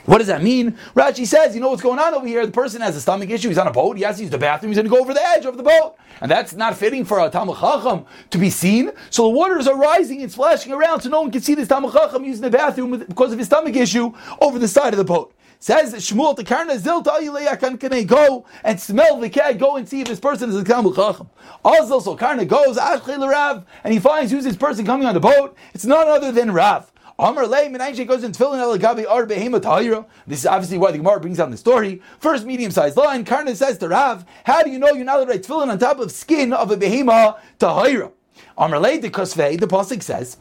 What 0.04 0.18
does 0.18 0.28
that 0.28 0.42
mean? 0.42 0.78
Rashi 0.94 1.26
says, 1.26 1.54
you 1.54 1.60
know 1.60 1.68
what's 1.68 1.82
going 1.82 1.98
on 1.98 2.14
over 2.14 2.26
here? 2.26 2.46
The 2.46 2.52
person 2.52 2.80
has 2.80 2.96
a 2.96 3.00
stomach 3.00 3.28
issue. 3.30 3.48
He's 3.48 3.58
on 3.58 3.66
a 3.66 3.72
boat. 3.72 3.96
He 3.98 4.04
has 4.04 4.16
to 4.16 4.22
use 4.22 4.30
the 4.30 4.38
bathroom. 4.38 4.70
He's 4.70 4.78
going 4.78 4.88
to 4.88 4.94
go 4.94 5.00
over 5.00 5.12
the 5.12 5.22
edge 5.22 5.44
of 5.44 5.56
the 5.56 5.62
boat. 5.62 5.96
And 6.20 6.30
that's 6.30 6.54
not 6.54 6.76
fitting 6.76 7.04
for 7.04 7.20
a 7.20 7.28
Talmud 7.28 7.58
Chacham 7.58 8.06
to 8.30 8.38
be 8.38 8.48
seen. 8.48 8.92
So 9.10 9.24
the 9.24 9.30
waters 9.30 9.66
are 9.66 9.76
rising 9.76 10.22
and 10.22 10.32
splashing 10.32 10.72
around 10.72 11.02
so 11.02 11.10
no 11.10 11.20
one 11.20 11.30
can 11.30 11.42
see 11.42 11.54
this 11.54 11.68
Talmud 11.68 11.92
Chacham 11.92 12.24
using 12.24 12.42
the 12.42 12.50
bathroom 12.50 13.04
because 13.06 13.32
of 13.32 13.38
his 13.38 13.48
stomach 13.48 13.76
issue 13.76 14.12
over 14.40 14.58
the 14.58 14.68
side 14.68 14.94
of 14.94 14.98
the 14.98 15.04
boat. 15.04 15.34
Says 15.60 15.92
Shmuel 15.92 16.36
to 16.36 16.44
Karna 16.44 16.78
Zil 16.78 17.02
can 17.02 18.06
go 18.06 18.46
and 18.62 18.80
smell 18.80 19.18
the 19.18 19.28
cat, 19.28 19.58
go 19.58 19.76
and 19.76 19.88
see 19.88 20.02
if 20.02 20.06
this 20.06 20.20
person 20.20 20.50
is 20.50 20.56
a 20.56 20.62
Talmud 20.62 20.94
Chacham. 20.94 21.28
Also, 21.64 21.98
so 21.98 22.14
Karna 22.14 22.44
goes, 22.44 22.78
and 22.78 23.92
he 23.92 23.98
finds 23.98 24.30
who's 24.30 24.44
this 24.44 24.56
person 24.56 24.86
coming 24.86 25.06
on 25.06 25.14
the 25.14 25.20
boat. 25.20 25.56
It's 25.74 25.84
none 25.84 26.06
other 26.08 26.30
than 26.30 26.52
Rav. 26.52 26.92
Amr 27.20 27.48
Lei 27.48 27.66
Menashe 27.66 28.06
goes 28.06 28.22
in 28.22 28.30
Tefillin 28.30 28.60
El 28.60 28.78
Gabi 28.78 29.04
Ar 29.04 29.26
Behema 29.26 29.60
Tahira. 29.60 30.06
This 30.28 30.38
is 30.38 30.46
obviously 30.46 30.78
why 30.78 30.92
the 30.92 30.98
Gemara 30.98 31.18
brings 31.18 31.38
down 31.38 31.50
the 31.50 31.56
story. 31.56 32.00
First 32.20 32.46
medium-sized 32.46 32.96
line, 32.96 33.24
Karna 33.24 33.56
says 33.56 33.76
to 33.78 33.88
Rav, 33.88 34.24
how 34.44 34.62
do 34.62 34.70
you 34.70 34.78
know 34.78 34.92
you're 34.92 35.04
not 35.04 35.16
allowed 35.16 35.24
to 35.24 35.30
write 35.32 35.42
Tefillin 35.42 35.68
on 35.68 35.80
top 35.80 35.98
of 35.98 36.12
skin 36.12 36.52
of 36.52 36.70
a 36.70 36.76
Behema 36.76 37.36
Tahira? 37.58 38.12
Amr 38.56 38.78
Lei 38.78 39.00
de 39.00 39.10
Kosvei, 39.10 39.58
the 39.58 39.66
Pasuk 39.66 40.00
says, 40.00 40.36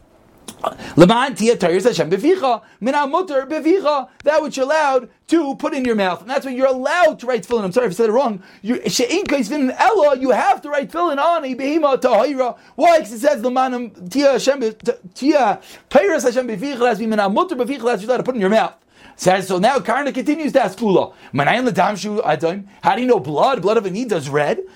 That 4.23 4.39
which 4.41 4.57
you're 4.57 4.65
allowed 4.65 5.09
to 5.27 5.55
put 5.55 5.73
in 5.73 5.85
your 5.85 5.95
mouth. 5.95 6.21
And 6.21 6.29
that's 6.29 6.45
what 6.45 6.53
you're 6.55 6.67
allowed 6.67 7.19
to 7.19 7.25
write 7.25 7.43
tefillin. 7.43 7.63
I'm 7.63 7.71
sorry 7.71 7.87
if 7.87 7.93
I 7.93 7.95
said 7.95 8.09
it 8.09 8.13
wrong. 8.13 8.41
You, 8.61 8.75
you 8.75 10.29
have 10.31 10.61
to 10.61 10.69
write 10.69 10.89
tefillin 10.89 11.17
on 11.17 11.45
a 11.45 11.55
behema 11.55 11.97
tahira. 12.01 12.57
Why? 12.75 12.99
Because 12.99 13.13
it 13.13 13.19
says 13.19 13.41
the 13.41 13.51
tia 14.09 14.31
Hashem 14.33 14.61
tia 15.13 15.61
Tayris 15.89 16.23
Hashem 16.23 16.47
beficha 16.47 16.87
has 16.87 16.99
been 16.99 17.09
mutter 17.09 17.55
beficha 17.55 17.83
that's 17.83 18.01
you 18.01 18.07
allowed 18.09 18.17
to 18.17 18.23
put 18.23 18.35
in 18.35 18.41
your 18.41 18.49
mouth. 18.49 18.73
Says 19.19 19.47
so 19.47 19.57
now 19.57 19.79
Karna 19.79 20.11
continues 20.11 20.53
to 20.53 20.61
ask 20.61 20.77
Kula. 20.77 21.11
How 22.83 22.95
do 22.95 23.01
you 23.01 23.07
know 23.07 23.19
blood? 23.19 23.63
Blood 23.63 23.77
of 23.77 23.87
a 23.87 23.89
need 23.89 24.11
is 24.11 24.29
red. 24.29 24.59
And 24.59 24.67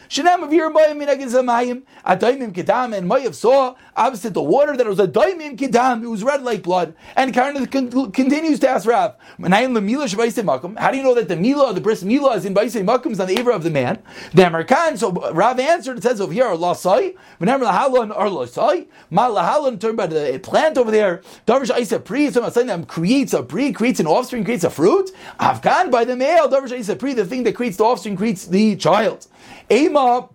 Mayav 3.08 3.36
saw 3.36 3.76
opposite 4.02 4.34
the 4.34 4.42
water 4.42 4.76
that 4.76 4.88
was 4.88 5.00
a 5.00 5.08
daimim 5.08 5.58
Kedam. 5.58 6.04
It 6.04 6.08
was 6.08 6.24
red 6.24 6.44
like 6.44 6.64
blood. 6.64 6.96
And 7.16 7.34
Karna 7.34 7.68
con- 7.68 8.12
continues 8.12 8.60
to 8.60 8.70
ask 8.70 8.88
Rav. 8.88 9.16
How 9.40 9.62
do 9.62 10.98
you 10.98 11.04
know 11.04 11.16
that 11.16 11.28
the 11.28 11.36
Mila, 11.36 11.74
the 11.74 11.82
bris 11.82 12.04
Mila 12.04 12.36
is 12.36 12.46
in 12.46 12.54
Baisei 12.54 12.84
Makum 12.84 13.12
is 13.12 13.20
on 13.20 13.28
the 13.28 13.40
Aver 13.40 13.52
of 13.52 13.64
the 13.64 13.70
man? 13.70 14.02
The 14.34 14.48
American. 14.48 14.98
So 14.98 15.12
Rav 15.12 15.60
answered, 15.60 15.98
it 15.98 16.04
says 16.04 16.20
over 16.20 16.34
here, 16.34 16.46
Lasai. 16.46 17.16
Whenever 17.38 17.66
Lahalon 17.66 18.10
or 18.16 18.28
Lasai. 18.28 18.88
Ma 19.10 19.28
Lahalon 19.28 19.80
turned 19.80 19.98
by 19.98 20.08
the 20.08 20.40
plant 20.44 20.78
over 20.78 20.92
there. 20.92 21.22
Darvish 21.46 21.78
Isa 21.78 22.00
Pri, 22.00 22.30
that 22.30 22.86
creates 22.88 23.34
a 23.34 23.44
Pri, 23.44 23.72
creates 23.72 24.00
an 24.00 24.08
offspring 24.08 24.44
creates 24.44 24.64
a 24.64 24.70
fruit. 24.70 25.12
Afghan 25.40 25.92
by 25.92 26.06
the 26.06 26.16
male, 26.16 26.50
Darvish 26.50 26.78
Isa 26.78 26.96
Pri, 26.96 27.14
the 27.14 27.26
thing 27.26 27.44
that 27.44 27.56
creates 27.56 27.78
the 27.78 27.84
offspring 27.84 28.16
creates 28.16 28.48
the 28.48 28.76
child. 28.76 29.28
Ema 29.70 30.30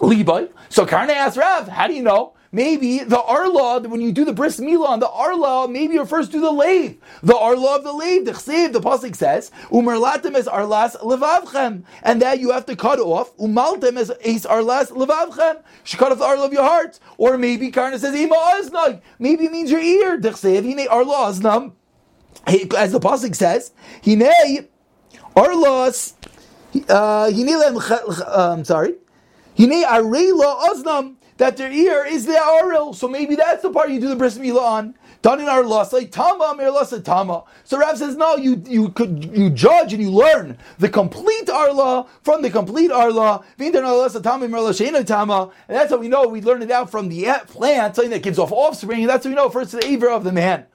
Levi. 0.00 0.46
So 0.68 0.86
Karna 0.86 1.12
asks 1.12 1.36
Rav, 1.36 1.68
how 1.68 1.86
do 1.86 1.94
you 1.94 2.02
know? 2.02 2.34
Maybe 2.52 2.98
the 2.98 3.20
Arla, 3.20 3.80
when 3.80 4.00
you 4.02 4.12
do 4.12 4.24
the 4.24 4.32
bris 4.32 4.60
milah 4.60 4.88
on 4.88 5.00
the 5.00 5.08
Arla, 5.08 5.68
maybe 5.68 5.94
you 5.94 6.00
refers 6.00 6.28
to 6.28 6.38
the 6.38 6.50
lathe. 6.50 6.96
The 7.22 7.36
Arla 7.36 7.76
of 7.76 7.84
the 7.84 7.92
lathe, 7.92 8.26
the 8.26 8.32
Chsev, 8.32 8.72
the 8.72 8.80
Pasik 8.80 9.16
says, 9.16 9.50
Umerlatem 9.70 10.36
es 10.36 10.46
Arlas 10.46 10.96
levavchem. 10.96 11.84
And 12.02 12.20
that 12.20 12.40
you 12.40 12.50
have 12.52 12.66
to 12.66 12.76
cut 12.76 12.98
off, 12.98 13.34
Umaltem 13.38 13.96
es 13.96 14.10
es 14.22 14.44
Arlas 14.44 14.90
levavchem. 14.90 15.62
You 15.86 15.98
cut 15.98 16.12
off 16.12 16.18
the 16.18 16.24
Arla 16.24 16.44
of 16.44 16.52
your 16.52 16.62
heart. 16.62 17.00
Or 17.16 17.38
maybe 17.38 17.70
Karna 17.70 17.98
says, 17.98 18.14
Ima 18.14 18.36
Aznai. 18.36 19.00
Maybe 19.18 19.46
it 19.46 19.52
means 19.52 19.70
your 19.70 19.80
ear. 19.80 20.18
The 20.18 20.30
Chsev, 20.30 20.64
Hine 20.64 20.86
Arla 20.88 21.32
Aznam 21.32 21.72
as 22.46 22.92
the 22.92 23.00
pasuk 23.00 23.34
says, 23.34 23.72
"Hine 24.04 24.68
arlos, 25.36 26.14
uh, 26.88 27.30
hine 27.30 27.48
I'm 27.48 28.22
um, 28.26 28.64
sorry, 28.64 28.94
hine 29.56 29.84
arela 29.84 30.68
oznam." 30.68 31.16
That 31.42 31.56
their 31.56 31.72
ear 31.72 32.06
is 32.06 32.24
the 32.24 32.34
aril, 32.34 32.94
so 32.94 33.08
maybe 33.08 33.34
that's 33.34 33.62
the 33.62 33.70
part 33.72 33.90
you 33.90 33.98
do 33.98 34.06
the 34.06 34.14
bris 34.14 34.38
milah 34.38 34.62
on. 34.62 34.94
Done 35.22 35.40
in 35.40 35.48
our 35.48 35.64
loss, 35.64 35.92
like 35.92 36.12
tama 36.12 36.54
mirlasa 36.56 37.02
tama. 37.02 37.42
So 37.64 37.80
Rav 37.80 37.98
says, 37.98 38.14
no, 38.14 38.36
you 38.36 38.62
you 38.64 38.90
could 38.90 39.24
you 39.36 39.50
judge 39.50 39.92
and 39.92 40.00
you 40.00 40.12
learn 40.12 40.56
the 40.78 40.88
complete 40.88 41.50
arla 41.50 42.06
from 42.22 42.42
the 42.42 42.50
complete 42.50 42.92
arla. 42.92 43.44
Tama 43.58 44.44
And 44.44 45.76
that's 45.76 45.90
how 45.90 45.96
we 45.96 46.06
know 46.06 46.28
we 46.28 46.40
learn 46.40 46.62
it 46.62 46.70
out 46.70 46.92
from 46.92 47.08
the 47.08 47.26
plant, 47.48 47.96
something 47.96 48.12
that 48.12 48.22
gives 48.22 48.38
off 48.38 48.52
offspring. 48.52 49.00
And 49.00 49.10
that's 49.10 49.24
how 49.24 49.30
we 49.30 49.34
know 49.34 49.50
first 49.50 49.72
the 49.72 49.84
aver 49.84 50.10
of 50.10 50.22
the 50.22 50.30
man. 50.30 50.66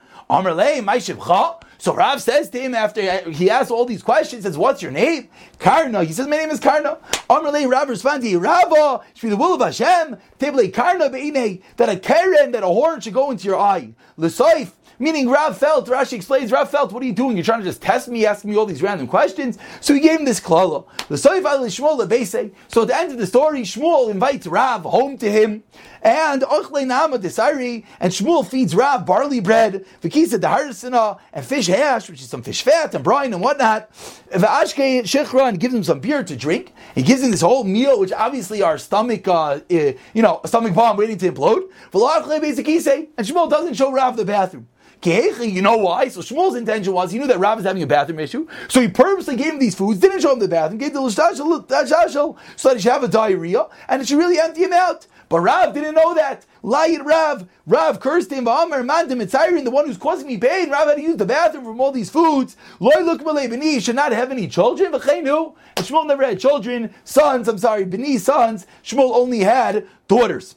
So 1.80 1.94
Rav 1.94 2.20
says 2.20 2.50
to 2.50 2.58
him 2.58 2.74
after 2.74 3.00
he 3.30 3.48
asks 3.48 3.70
all 3.70 3.84
these 3.84 4.02
questions, 4.02 4.42
says, 4.42 4.58
"What's 4.58 4.82
your 4.82 4.90
name?" 4.90 5.28
Karna. 5.58 6.02
He 6.04 6.12
says, 6.12 6.26
"My 6.26 6.36
name 6.36 6.50
is 6.50 6.58
Karna." 6.58 6.98
Amrlei 7.30 7.70
Rav 7.70 7.88
responds, 7.88 8.26
"Rava, 8.34 9.00
should 9.14 9.28
be 9.28 9.30
the 9.30 9.36
will 9.36 9.54
of 9.54 9.60
Hashem. 9.60 10.16
Teble 10.40 10.72
Karna 10.74 11.08
beine 11.08 11.62
that 11.76 11.88
a 11.88 11.96
keren, 11.96 12.50
that 12.50 12.64
a 12.64 12.66
horn 12.66 13.00
should 13.00 13.14
go 13.14 13.30
into 13.30 13.44
your 13.44 13.58
eye. 13.58 13.94
L'soif 14.16 14.72
Meaning 15.00 15.28
Rav 15.28 15.56
felt, 15.56 15.86
Rashi 15.86 16.14
explains, 16.14 16.50
Rav 16.50 16.68
felt, 16.70 16.90
what 16.92 17.02
are 17.04 17.06
you 17.06 17.12
doing? 17.12 17.36
You're 17.36 17.44
trying 17.44 17.60
to 17.60 17.64
just 17.64 17.80
test 17.80 18.08
me, 18.08 18.26
asking 18.26 18.50
me 18.50 18.56
all 18.56 18.66
these 18.66 18.82
random 18.82 19.06
questions. 19.06 19.56
So 19.80 19.94
he 19.94 20.00
gave 20.00 20.18
him 20.18 20.24
this 20.24 20.40
klala. 20.40 20.84
So 22.68 22.82
at 22.82 22.88
the 22.88 22.96
end 22.96 23.12
of 23.12 23.18
the 23.18 23.26
story, 23.26 23.62
Shmuel 23.62 24.10
invites 24.10 24.46
Rav 24.48 24.82
home 24.82 25.16
to 25.18 25.30
him, 25.30 25.62
and 26.02 26.42
and 26.42 26.50
Shmuel 28.12 28.46
feeds 28.46 28.74
Rav 28.74 29.06
barley 29.06 29.40
bread, 29.40 29.86
Vikisa 30.02 30.38
Daharsana, 30.40 31.18
and 31.32 31.44
fish 31.44 31.68
hash, 31.68 32.10
which 32.10 32.20
is 32.20 32.28
some 32.28 32.42
fish 32.42 32.62
fat 32.62 32.92
and 32.94 33.04
brine 33.04 33.32
and 33.32 33.42
whatnot. 33.42 33.92
Vashke 34.32 35.02
Shechra, 35.02 35.48
and 35.48 35.60
gives 35.60 35.74
him 35.74 35.84
some 35.84 36.00
beer 36.00 36.24
to 36.24 36.36
drink. 36.36 36.72
He 36.94 37.02
gives 37.02 37.22
him 37.22 37.30
this 37.30 37.42
whole 37.42 37.62
meal, 37.62 38.00
which 38.00 38.12
obviously 38.12 38.62
our 38.62 38.78
stomach, 38.78 39.28
uh, 39.28 39.60
you 39.68 39.96
know, 40.14 40.40
stomach 40.44 40.74
bomb 40.74 40.96
waiting 40.96 41.18
to 41.18 41.30
implode. 41.30 41.68
And 43.16 43.26
Shmuel 43.26 43.48
doesn't 43.48 43.74
show 43.74 43.92
Rav 43.92 44.16
the 44.16 44.24
bathroom. 44.24 44.66
You 45.04 45.62
know 45.62 45.76
why? 45.76 46.08
So 46.08 46.20
Shmuel's 46.20 46.56
intention 46.56 46.92
was 46.92 47.12
he 47.12 47.18
knew 47.18 47.26
that 47.28 47.38
Rav 47.38 47.58
is 47.58 47.64
having 47.64 47.82
a 47.82 47.86
bathroom 47.86 48.18
issue, 48.18 48.48
so 48.68 48.80
he 48.80 48.88
purposely 48.88 49.36
gave 49.36 49.52
him 49.52 49.58
these 49.58 49.74
foods, 49.74 50.00
didn't 50.00 50.20
show 50.20 50.32
him 50.32 50.38
the 50.40 50.48
bathroom, 50.48 50.78
gave 50.78 50.92
the 50.92 51.00
l'shtashel 51.00 52.36
so 52.56 52.68
that 52.68 52.76
he 52.76 52.82
should 52.82 52.92
have 52.92 53.04
a 53.04 53.08
diarrhea 53.08 53.66
and 53.88 54.02
it 54.02 54.08
should 54.08 54.18
really 54.18 54.38
empty 54.38 54.64
him 54.64 54.72
out. 54.72 55.06
But 55.28 55.40
Rav 55.40 55.74
didn't 55.74 55.94
know 55.94 56.14
that. 56.14 56.46
Light 56.62 57.04
Rav, 57.04 57.46
Rav 57.66 58.00
cursed 58.00 58.32
him, 58.32 58.46
V'amar 58.46 58.82
mandim 58.82 59.22
etzirin, 59.22 59.64
the 59.64 59.70
one 59.70 59.86
who's 59.86 59.98
causing 59.98 60.26
me 60.26 60.38
pain. 60.38 60.70
Rav 60.70 60.88
had 60.88 60.96
to 60.96 61.02
use 61.02 61.16
the 61.16 61.26
bathroom 61.26 61.64
from 61.64 61.80
all 61.80 61.92
these 61.92 62.10
foods. 62.10 62.56
Loy 62.80 63.00
look 63.02 63.22
b'ni, 63.22 63.82
should 63.82 63.94
not 63.94 64.12
have 64.12 64.30
any 64.30 64.48
children. 64.48 64.90
V'cheinu, 64.92 65.54
and 65.76 65.86
Shmuel 65.86 66.06
never 66.06 66.24
had 66.24 66.40
children, 66.40 66.94
sons. 67.04 67.46
I'm 67.46 67.58
sorry, 67.58 67.84
b'ni 67.84 68.18
sons. 68.18 68.66
Shmuel 68.82 69.14
only 69.14 69.40
had 69.40 69.86
daughters. 70.08 70.56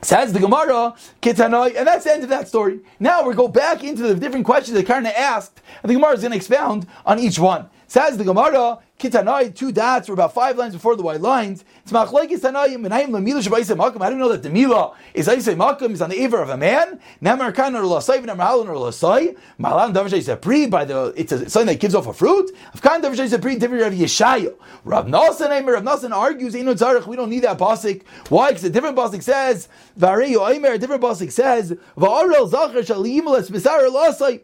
Says 0.00 0.32
the 0.32 0.38
Gemara, 0.38 0.94
Kitanoi, 1.20 1.76
and 1.76 1.86
that's 1.86 2.04
the 2.04 2.12
end 2.12 2.22
of 2.22 2.28
that 2.28 2.46
story. 2.46 2.80
Now 3.00 3.26
we 3.26 3.34
go 3.34 3.48
back 3.48 3.82
into 3.82 4.02
the 4.02 4.14
different 4.14 4.46
questions 4.46 4.76
that 4.76 4.86
Karna 4.86 5.08
asked, 5.08 5.60
and 5.82 5.90
the 5.90 5.94
Gemara 5.94 6.12
is 6.12 6.20
going 6.20 6.30
to 6.30 6.36
expound 6.36 6.86
on 7.04 7.18
each 7.18 7.38
one. 7.38 7.68
Says 7.88 8.16
the 8.16 8.24
Gemara, 8.24 8.78
Kitanai, 8.98 9.54
two 9.54 9.70
dots 9.70 10.08
were 10.08 10.14
about 10.14 10.34
five 10.34 10.58
lines 10.58 10.74
before 10.74 10.96
the 10.96 11.04
white 11.04 11.20
lines. 11.20 11.64
It's 11.84 11.92
machlekes 11.92 12.40
tanayim 12.40 12.84
menayim 12.84 13.10
lemila 13.10 13.40
shabayse 13.40 13.76
makom. 13.76 14.00
How 14.00 14.08
do 14.08 14.16
you 14.16 14.20
know 14.20 14.28
that 14.30 14.42
the 14.42 14.50
mila 14.50 14.92
is 15.14 15.28
aise 15.28 15.46
makom 15.54 15.92
is 15.92 16.02
on 16.02 16.10
the 16.10 16.20
aver 16.20 16.42
of 16.42 16.48
a 16.48 16.56
man? 16.56 16.98
Namar 17.20 17.52
kan 17.52 17.76
or 17.76 17.82
lasai 17.82 18.18
v'namar 18.18 18.48
halon 18.48 18.68
or 18.68 18.74
lasai. 18.74 19.38
Malan 19.56 19.94
davar 19.94 20.08
shayse 20.08 20.40
pri 20.40 20.66
by 20.66 20.84
the 20.84 21.14
it's 21.16 21.30
a, 21.30 21.48
something 21.48 21.68
that 21.68 21.78
gives 21.78 21.94
off 21.94 22.08
a 22.08 22.12
fruit. 22.12 22.50
Of 22.74 22.82
kan 22.82 23.00
davar 23.00 23.14
shayse 23.14 23.40
pri 23.40 23.56
different 23.56 23.84
Rav 23.84 23.92
Yeshaya. 23.92 24.56
Rav 24.84 25.06
Nasan 25.06 25.50
Eimer 25.50 25.74
Rav 25.74 25.84
Nasan 25.84 26.10
argues 26.10 26.54
inu 26.54 26.74
tzarich. 26.74 27.06
We 27.06 27.14
don't 27.14 27.30
need 27.30 27.44
that 27.44 27.56
pasuk. 27.56 28.02
Why? 28.30 28.48
Because 28.48 28.64
a 28.64 28.70
different 28.70 28.96
pasuk 28.96 29.22
says 29.22 29.68
vareyo 29.96 30.38
Eimer. 30.38 30.74
A 30.74 30.78
different 30.78 31.02
pasuk 31.04 31.30
says 31.30 31.72
va'arel 31.96 32.50
zacher 32.50 32.84
shalim 32.84 33.26
les 33.26 33.48
besar 33.48 33.78
lasai. 33.82 34.40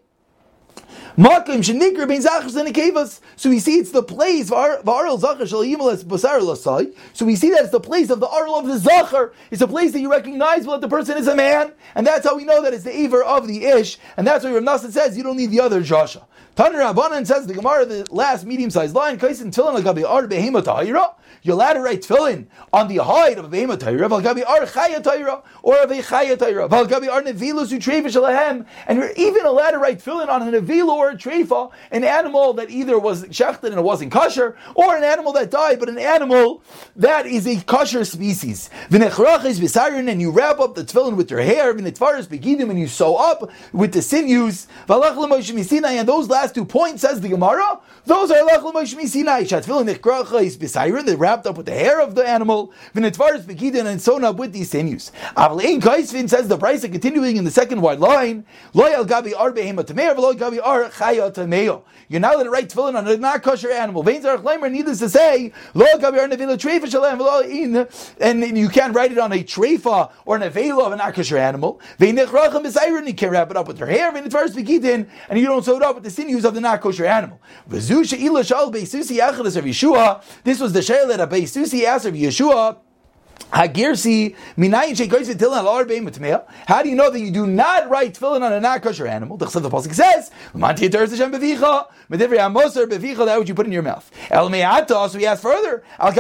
Makim 1.16 1.62
shenikr 1.62 2.08
bein 2.08 2.20
zachas 2.20 2.56
and 2.56 2.74
kevas. 2.74 3.20
So 3.36 3.48
we 3.48 3.60
see 3.60 3.78
it's 3.78 3.92
the 3.92 4.02
place 4.02 4.50
v'arel 4.50 5.20
zachar 5.20 5.46
shal 5.46 5.60
yimeles 5.60 6.02
basar 6.02 6.40
lasai. 6.40 6.92
So 7.12 7.24
we 7.24 7.36
see 7.36 7.50
that 7.50 7.60
it's 7.60 7.70
the 7.70 7.78
place 7.78 8.10
of 8.10 8.18
the 8.18 8.26
arl 8.26 8.56
of 8.56 8.66
the 8.66 8.78
zachar. 8.78 9.32
It's 9.52 9.62
a 9.62 9.68
place 9.68 9.92
that 9.92 10.00
you 10.00 10.10
recognize 10.10 10.66
that 10.66 10.80
the 10.80 10.88
person 10.88 11.16
is 11.16 11.28
a 11.28 11.36
man, 11.36 11.72
and 11.94 12.04
that's 12.04 12.26
how 12.26 12.36
we 12.36 12.44
know 12.44 12.60
that 12.62 12.74
it's 12.74 12.82
the 12.82 12.96
aver 12.96 13.22
of 13.22 13.46
the 13.46 13.64
ish, 13.64 13.98
and 14.16 14.26
that's 14.26 14.44
why 14.44 14.52
Rav 14.52 14.64
Nassan 14.64 14.90
says 14.90 15.16
you 15.16 15.22
don't 15.22 15.36
need 15.36 15.52
the 15.52 15.60
other 15.60 15.82
Joshua. 15.82 16.26
Tanur 16.56 16.92
Rabbanan 16.92 17.24
says 17.26 17.46
the 17.46 17.54
Gemara, 17.54 17.84
the 17.84 18.06
last 18.10 18.44
medium-sized 18.44 18.94
line, 18.94 19.18
Kaisin 19.18 19.52
Tefillin 19.52 19.82
Lagabi 19.82 20.08
Ar 20.08 20.26
Behema 20.26 20.62
Tahira. 20.62 21.14
You're 21.42 21.54
allowed 21.54 21.74
to 21.74 21.80
write 21.80 22.02
Tefillin 22.02 22.46
on 22.72 22.88
the 22.88 22.98
hide 22.98 23.38
of 23.38 23.44
a 23.44 23.48
Behema 23.48 23.76
Tahira, 23.76 24.08
Valgabi 24.08 24.48
Ar 24.48 24.66
Chaya 24.66 25.42
or 25.62 25.76
a 25.76 25.86
Chaya 25.86 26.36
Tahira, 26.36 26.68
Valgabi 26.68 27.10
Ar 27.10 27.22
Nevilus 27.22 27.72
Utrevish 27.72 28.16
Alahem, 28.16 28.66
and 28.86 28.98
you're 28.98 29.12
even 29.16 29.44
allowed 29.44 29.72
to 29.72 29.78
write 29.78 29.98
Tefillin 29.98 30.28
on 30.28 30.42
a 30.42 30.60
Nevila 30.60 30.94
or 30.94 31.10
a 31.10 31.16
Trefa, 31.16 31.70
an 31.90 32.04
animal 32.04 32.54
that 32.54 32.70
either 32.70 32.98
was 32.98 33.24
shechted 33.24 33.64
and 33.64 33.78
it 33.78 33.84
wasn't 33.84 34.12
kosher, 34.12 34.56
or 34.74 34.96
an 34.96 35.04
animal 35.04 35.32
that 35.32 35.50
died, 35.50 35.78
but 35.80 35.88
an 35.88 35.98
animal 35.98 36.62
that 36.96 37.26
is 37.26 37.46
a 37.46 37.60
kosher 37.62 38.04
species. 38.04 38.70
V'nechrach 38.90 39.44
is 39.44 39.60
Visarin, 39.60 40.10
and 40.10 40.20
you 40.20 40.30
wrap 40.30 40.60
up 40.60 40.74
the 40.74 40.84
Tefillin 40.84 41.16
with 41.16 41.30
your 41.30 41.40
hair, 41.40 41.74
V'netvaris 41.74 42.26
Begidim, 42.26 42.70
and 42.70 42.78
you 42.78 42.88
sew 42.88 43.16
up 43.16 43.50
with 43.72 43.92
the 43.92 44.02
sinews, 44.02 44.66
Valach 44.86 45.14
and 45.84 46.08
those 46.08 46.28
last 46.28 46.54
two 46.54 46.64
points, 46.64 47.02
says 47.02 47.20
the 47.20 47.28
Gemara, 47.28 47.80
those 48.04 48.30
are 48.30 48.44
Lech 48.44 48.62
L'Moshe 48.62 49.06
Sinai. 49.06 49.42
Shatfilin 49.44 49.92
Nechkracha 49.92 50.44
is 50.44 50.56
Bisayra, 50.56 51.04
they're 51.04 51.16
wrapped 51.24 51.46
up 51.46 51.56
with 51.56 51.64
the 51.64 51.72
hair 51.72 52.02
of 52.02 52.14
the 52.14 52.26
animal, 52.28 52.70
Vinetvaris 52.94 53.44
Bekidin, 53.44 53.86
and 53.86 54.00
sewn 54.00 54.24
up 54.24 54.36
with 54.36 54.52
these 54.52 54.70
sinews. 54.70 55.10
Avlein 55.36 55.80
Kaisvin 55.80 56.28
says 56.28 56.48
the 56.48 56.58
price, 56.58 56.84
of 56.84 56.92
continuing 56.92 57.36
in 57.36 57.44
the 57.44 57.50
second 57.50 57.80
wide 57.80 57.98
line, 57.98 58.44
Loyal 58.74 59.06
Gabi 59.06 59.32
Ar 59.34 59.50
Behema 59.50 59.84
Tameir, 59.84 60.14
Loyal 60.16 60.34
Gabi 60.34 60.60
Ar. 60.62 60.90
You're 62.08 62.20
not 62.20 62.34
allowed 62.34 62.42
to 62.44 62.50
write 62.50 62.68
tefillin 62.68 62.94
on 62.94 63.08
a 63.08 63.16
not 63.16 63.42
kosher 63.42 63.70
animal. 63.70 64.02
Veins 64.02 64.26
are 64.26 64.36
chleimer, 64.36 64.70
needless 64.70 64.98
to 64.98 65.08
say, 65.08 65.52
Loyal 65.72 65.98
Gabi 65.98 66.20
Ar 66.20 66.28
Nevila 66.28 66.58
Treifa 66.58 66.90
Shalem, 66.90 67.18
and 68.20 68.58
you 68.58 68.68
can't 68.68 68.94
write 68.94 69.10
it 69.10 69.18
on 69.18 69.32
a 69.32 69.42
treifa 69.42 70.12
or 70.26 70.36
an 70.36 70.42
avela 70.42 70.84
of 70.86 70.92
a 70.92 70.96
not 70.96 71.14
kosher 71.14 71.38
animal. 71.38 71.80
Veinechrachim 71.98 72.62
Bisayra, 72.64 73.06
you 73.06 73.14
can't 73.14 73.32
wrap 73.32 73.50
it 73.50 73.56
up 73.56 73.66
with 73.66 73.78
your 73.78 73.88
hair, 73.88 74.12
Vinetvaris 74.12 74.50
Bekidin, 74.50 75.08
and 75.30 75.38
you 75.38 75.46
don't 75.46 75.64
sew 75.64 75.78
it 75.78 75.82
up 75.82 75.94
with 75.94 76.04
the 76.04 76.10
sinews 76.10 76.44
of 76.44 76.52
the 76.52 76.60
not 76.60 76.82
kosher 76.82 77.06
animal. 77.06 77.40
This 77.66 77.88
was 77.88 78.10
the 80.72 80.80
shayla 80.80 81.03
of 81.03 81.03
v'tilin 81.08 81.86
al 81.86 81.96
of 81.96 82.14
utmeya. 82.14 82.76
How 83.54 83.68
do 83.68 83.80
you 86.88 86.96
know 86.96 87.10
that 87.10 87.20
you 87.20 87.30
do 87.30 87.46
not 87.46 87.88
write 87.88 88.14
tefillin 88.14 88.42
on 88.42 88.52
a 88.52 88.60
not 88.60 88.82
kosher 88.82 89.06
animal? 89.06 89.36
The 89.36 89.46
the 89.46 89.70
pasuk 89.70 89.94
says. 89.94 90.32
That 93.24 93.38
which 93.38 93.48
you 93.48 93.54
put 93.54 93.66
in 93.66 93.72
your 93.72 93.82
mouth. 93.82 94.10
So 94.28 94.48
we 94.48 95.26
ask 95.26 95.42
further. 95.42 95.84
If 96.00 96.18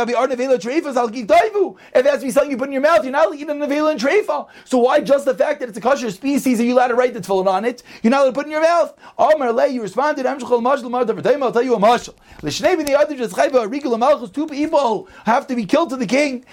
it 1.96 2.06
has 2.06 2.20
to 2.20 2.24
be 2.24 2.30
something 2.30 2.50
you 2.50 2.56
put 2.56 2.68
in 2.68 2.72
your 2.72 2.82
mouth, 2.82 3.02
you're 3.02 3.12
not 3.12 3.34
eating 3.34 3.50
a 3.50 3.54
nevela 3.54 3.90
and 3.90 4.00
treifa. 4.00 4.46
So 4.64 4.78
why 4.78 5.00
just 5.00 5.24
the 5.24 5.34
fact 5.34 5.58
that 5.60 5.68
it's 5.68 5.78
a 5.78 5.80
kosher 5.80 6.12
species 6.12 6.60
are 6.60 6.64
you 6.64 6.74
allowed 6.74 6.88
to 6.88 6.94
write 6.94 7.14
the 7.14 7.20
tefillin 7.20 7.48
on 7.48 7.64
it? 7.64 7.82
You're 8.02 8.12
not 8.12 8.22
allowed 8.22 8.30
to 8.30 8.34
put 8.34 8.46
in 8.46 8.52
your 8.52 8.62
mouth. 8.62 8.94
Amar 9.18 9.52
le, 9.52 9.66
you 9.66 9.82
responded. 9.82 10.24
I'll 10.24 10.38
tell 10.38 10.52
you 10.52 11.74
a 11.74 11.80
mashal. 11.80 12.14
L'shnei 12.42 12.94
other 12.94 13.16
chayva 13.16 13.68
rigul 13.68 13.98
malchus. 13.98 14.30
Two 14.30 14.46
people 14.46 15.08
have 15.26 15.48
to 15.48 15.56
be 15.56 15.66
killed 15.66 15.90
to 15.90 15.96
the 15.96 16.06
king. 16.06 16.44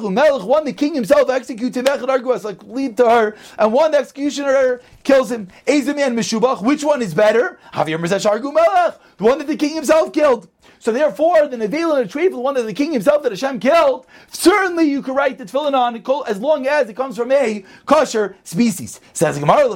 Melech, 0.00 0.46
one 0.46 0.64
the 0.64 0.72
king 0.72 0.94
himself 0.94 1.28
executes 1.30 1.76
him, 1.76 1.84
like 1.84 2.62
lead 2.64 2.96
to 2.96 3.08
her, 3.08 3.36
and 3.58 3.72
one 3.72 3.90
the 3.90 3.98
executioner 3.98 4.80
kills 5.02 5.30
him. 5.30 5.48
Ezemi 5.66 6.02
Meshubach, 6.14 6.62
which 6.62 6.84
one 6.84 7.02
is 7.02 7.14
better? 7.14 7.58
Javier 7.72 8.00
Merzesh 8.00 8.30
Argu 8.30 8.52
Melech, 8.52 8.98
the 9.16 9.24
one 9.24 9.38
that 9.38 9.46
the 9.46 9.56
king 9.56 9.74
himself 9.74 10.12
killed. 10.12 10.48
So 10.82 10.90
therefore, 10.90 11.46
the 11.46 11.56
Nevel 11.56 11.96
and 11.96 12.10
the 12.10 12.12
Treif, 12.12 12.30
the 12.30 12.40
one 12.40 12.54
that 12.54 12.62
the 12.64 12.74
king 12.74 12.90
himself 12.90 13.22
that 13.22 13.30
Hashem 13.30 13.60
killed, 13.60 14.04
certainly 14.32 14.82
you 14.90 15.00
could 15.00 15.14
write 15.14 15.38
the 15.38 15.44
tefillin 15.44 15.74
on 15.74 16.02
as 16.26 16.40
long 16.40 16.66
as 16.66 16.88
it 16.88 16.96
comes 16.96 17.16
from 17.16 17.30
a 17.30 17.64
kosher 17.86 18.34
species. 18.42 18.98
Says 19.12 19.38
Gemara, 19.38 19.68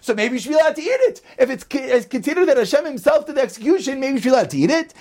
so 0.00 0.14
maybe 0.14 0.32
you 0.32 0.40
should 0.40 0.48
be 0.48 0.54
allowed 0.54 0.76
to 0.76 0.80
eat 0.80 0.86
it. 0.86 1.20
If 1.38 1.50
it's 1.50 2.06
considered 2.06 2.48
that 2.48 2.56
Hashem 2.56 2.86
himself 2.86 3.26
did 3.26 3.34
the 3.34 3.42
execution, 3.42 4.00
maybe 4.00 4.14
you 4.14 4.20
should 4.20 4.30
be 4.30 4.30
allowed 4.30 4.48
to 4.48 4.56
eat 4.56 4.70
it. 4.70 4.94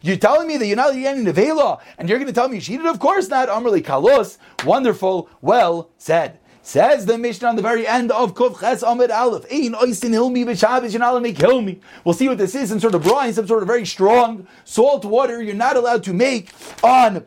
You're 0.00 0.16
telling 0.16 0.48
me 0.48 0.56
that 0.56 0.66
you're 0.66 0.76
not 0.76 0.94
eating 0.96 1.26
Nevela, 1.26 1.78
and 1.98 2.08
you're 2.08 2.16
going 2.16 2.26
to 2.26 2.32
tell 2.32 2.48
me 2.48 2.54
you 2.54 2.62
should 2.62 2.76
eat 2.76 2.80
it? 2.80 2.86
Of 2.86 3.00
course 3.00 3.28
not. 3.28 3.50
Amr 3.50 3.68
Kalos. 3.80 4.38
Wonderful. 4.64 5.28
Well 5.42 5.90
said. 5.98 6.38
Says 6.70 7.04
the 7.04 7.18
Mishnah 7.18 7.48
on 7.48 7.56
the 7.56 7.62
very 7.62 7.84
end 7.84 8.12
of 8.12 8.34
Kuf 8.34 8.60
Ches 8.60 8.84
Amid 8.84 9.10
Aleph. 9.10 9.44
Ein 9.50 9.74
oisin 9.74 10.12
hilmi 10.12 10.46
allowed 10.46 11.14
to 11.14 11.20
make 11.20 11.34
hilmi. 11.34 11.80
We'll 12.04 12.14
see 12.14 12.28
what 12.28 12.38
this 12.38 12.54
is, 12.54 12.68
some 12.68 12.78
sort 12.78 12.94
of 12.94 13.02
brine, 13.02 13.32
some 13.32 13.48
sort 13.48 13.62
of 13.62 13.66
very 13.66 13.84
strong 13.84 14.46
salt 14.64 15.04
water 15.04 15.42
you're 15.42 15.56
not 15.56 15.76
allowed 15.76 16.04
to 16.04 16.12
make 16.12 16.52
on 16.84 17.26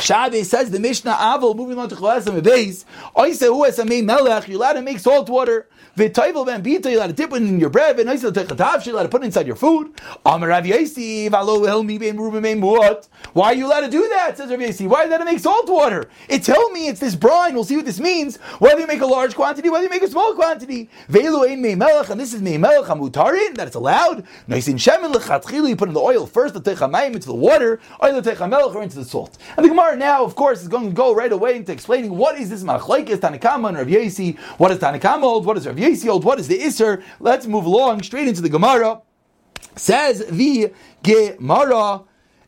Shabbos 0.00 0.48
says 0.50 0.70
the 0.70 0.80
Mishnah 0.80 1.16
Avil, 1.18 1.54
moving 1.54 1.78
on 1.78 1.88
to 1.88 1.94
Chalasim 1.94 2.40
Beis, 2.40 2.84
Oise 3.16 3.40
Hu 3.40 3.64
Esamei 3.64 4.04
Melech, 4.04 4.48
you're 4.48 4.56
allowed 4.56 4.74
to 4.74 4.82
make 4.82 4.98
salt 4.98 5.28
water. 5.28 5.68
V'toivel 5.96 6.46
ben 6.46 6.62
bita, 6.62 6.90
you 6.90 6.98
let 6.98 7.08
to 7.08 7.12
dip 7.12 7.32
it 7.32 7.36
in 7.36 7.60
your 7.60 7.68
bread. 7.68 7.98
V'noisel 7.98 8.32
techatav, 8.32 8.86
you 8.86 8.94
let 8.94 9.02
to 9.02 9.10
put 9.10 9.22
it 9.22 9.26
inside 9.26 9.46
your 9.46 9.56
food. 9.56 9.92
Amar 10.24 10.48
Rav 10.48 10.64
Yasi, 10.64 11.28
v'alo 11.28 11.66
helmi 11.66 12.00
ben 12.00 12.16
rubim 12.16 12.42
ben 12.42 12.60
muot. 12.60 13.08
Why 13.34 13.48
are 13.48 13.54
you 13.54 13.66
allowed 13.66 13.82
to 13.82 13.90
do 13.90 14.08
that? 14.08 14.38
Says 14.38 14.50
Rav 14.50 14.60
Yasi. 14.60 14.86
Why 14.86 15.04
is 15.04 15.10
that 15.10 15.18
to 15.18 15.24
make 15.26 15.38
salt 15.38 15.68
water? 15.68 16.08
It's 16.30 16.48
me 16.48 16.88
it's 16.88 16.98
this 16.98 17.14
brine. 17.14 17.54
We'll 17.54 17.64
see 17.64 17.76
what 17.76 17.84
this 17.84 18.00
means. 18.00 18.38
Whether 18.58 18.80
you 18.80 18.86
make 18.86 19.02
a 19.02 19.06
large 19.06 19.34
quantity, 19.34 19.68
whether 19.68 19.84
you 19.84 19.90
make 19.90 20.02
a 20.02 20.08
small 20.08 20.34
quantity. 20.34 20.88
Ve'elu 21.10 21.50
ein 21.50 21.60
mei 21.60 21.74
melech, 21.74 22.08
and 22.08 22.18
this 22.18 22.32
is 22.32 22.40
mei 22.40 22.56
melech 22.56 22.86
hamutarin, 22.86 23.54
that 23.56 23.66
it's 23.66 23.76
allowed. 23.76 24.24
Noisin 24.48 24.76
shemen 24.76 25.12
lechatchilu, 25.12 25.68
you 25.68 25.76
put 25.76 25.88
in 25.88 25.94
the 25.94 26.00
oil 26.00 26.26
first, 26.26 26.54
the 26.54 26.60
techamayim 26.60 27.14
into 27.14 27.26
the 27.26 27.34
water, 27.34 27.80
oil 28.02 28.18
the 28.18 28.30
techamelech, 28.32 28.74
or 28.74 28.82
into 28.82 28.96
the 28.96 29.04
salt. 29.04 29.36
And 29.58 29.64
the 29.64 29.68
Gemara 29.72 29.96
now, 29.96 30.22
of 30.22 30.34
course, 30.34 30.60
is 30.60 30.68
going 30.68 30.90
to 30.90 30.94
go 30.94 31.14
right 31.14 31.32
away 31.32 31.56
into 31.56 31.72
explaining 31.72 32.14
what 32.14 32.38
is 32.38 32.50
this 32.50 32.62
machlaikis 32.62 33.16
Tanakama 33.16 33.68
and 33.68 33.78
Rav 33.78 33.88
Yasi. 33.88 34.32
What 34.58 34.70
Tanakama? 34.72 35.42
What 35.42 35.56
is 35.56 35.66
Rav 35.66 35.76
Yesi 35.76 36.22
What 36.22 36.38
is 36.38 36.46
the 36.46 36.58
Isser? 36.58 37.02
Let's 37.20 37.46
move 37.46 37.64
along 37.64 38.02
straight 38.02 38.28
into 38.28 38.42
the 38.42 38.50
Gemara. 38.50 39.00
Says 39.74 40.26
the 40.26 40.74
Gemara. 41.02 42.02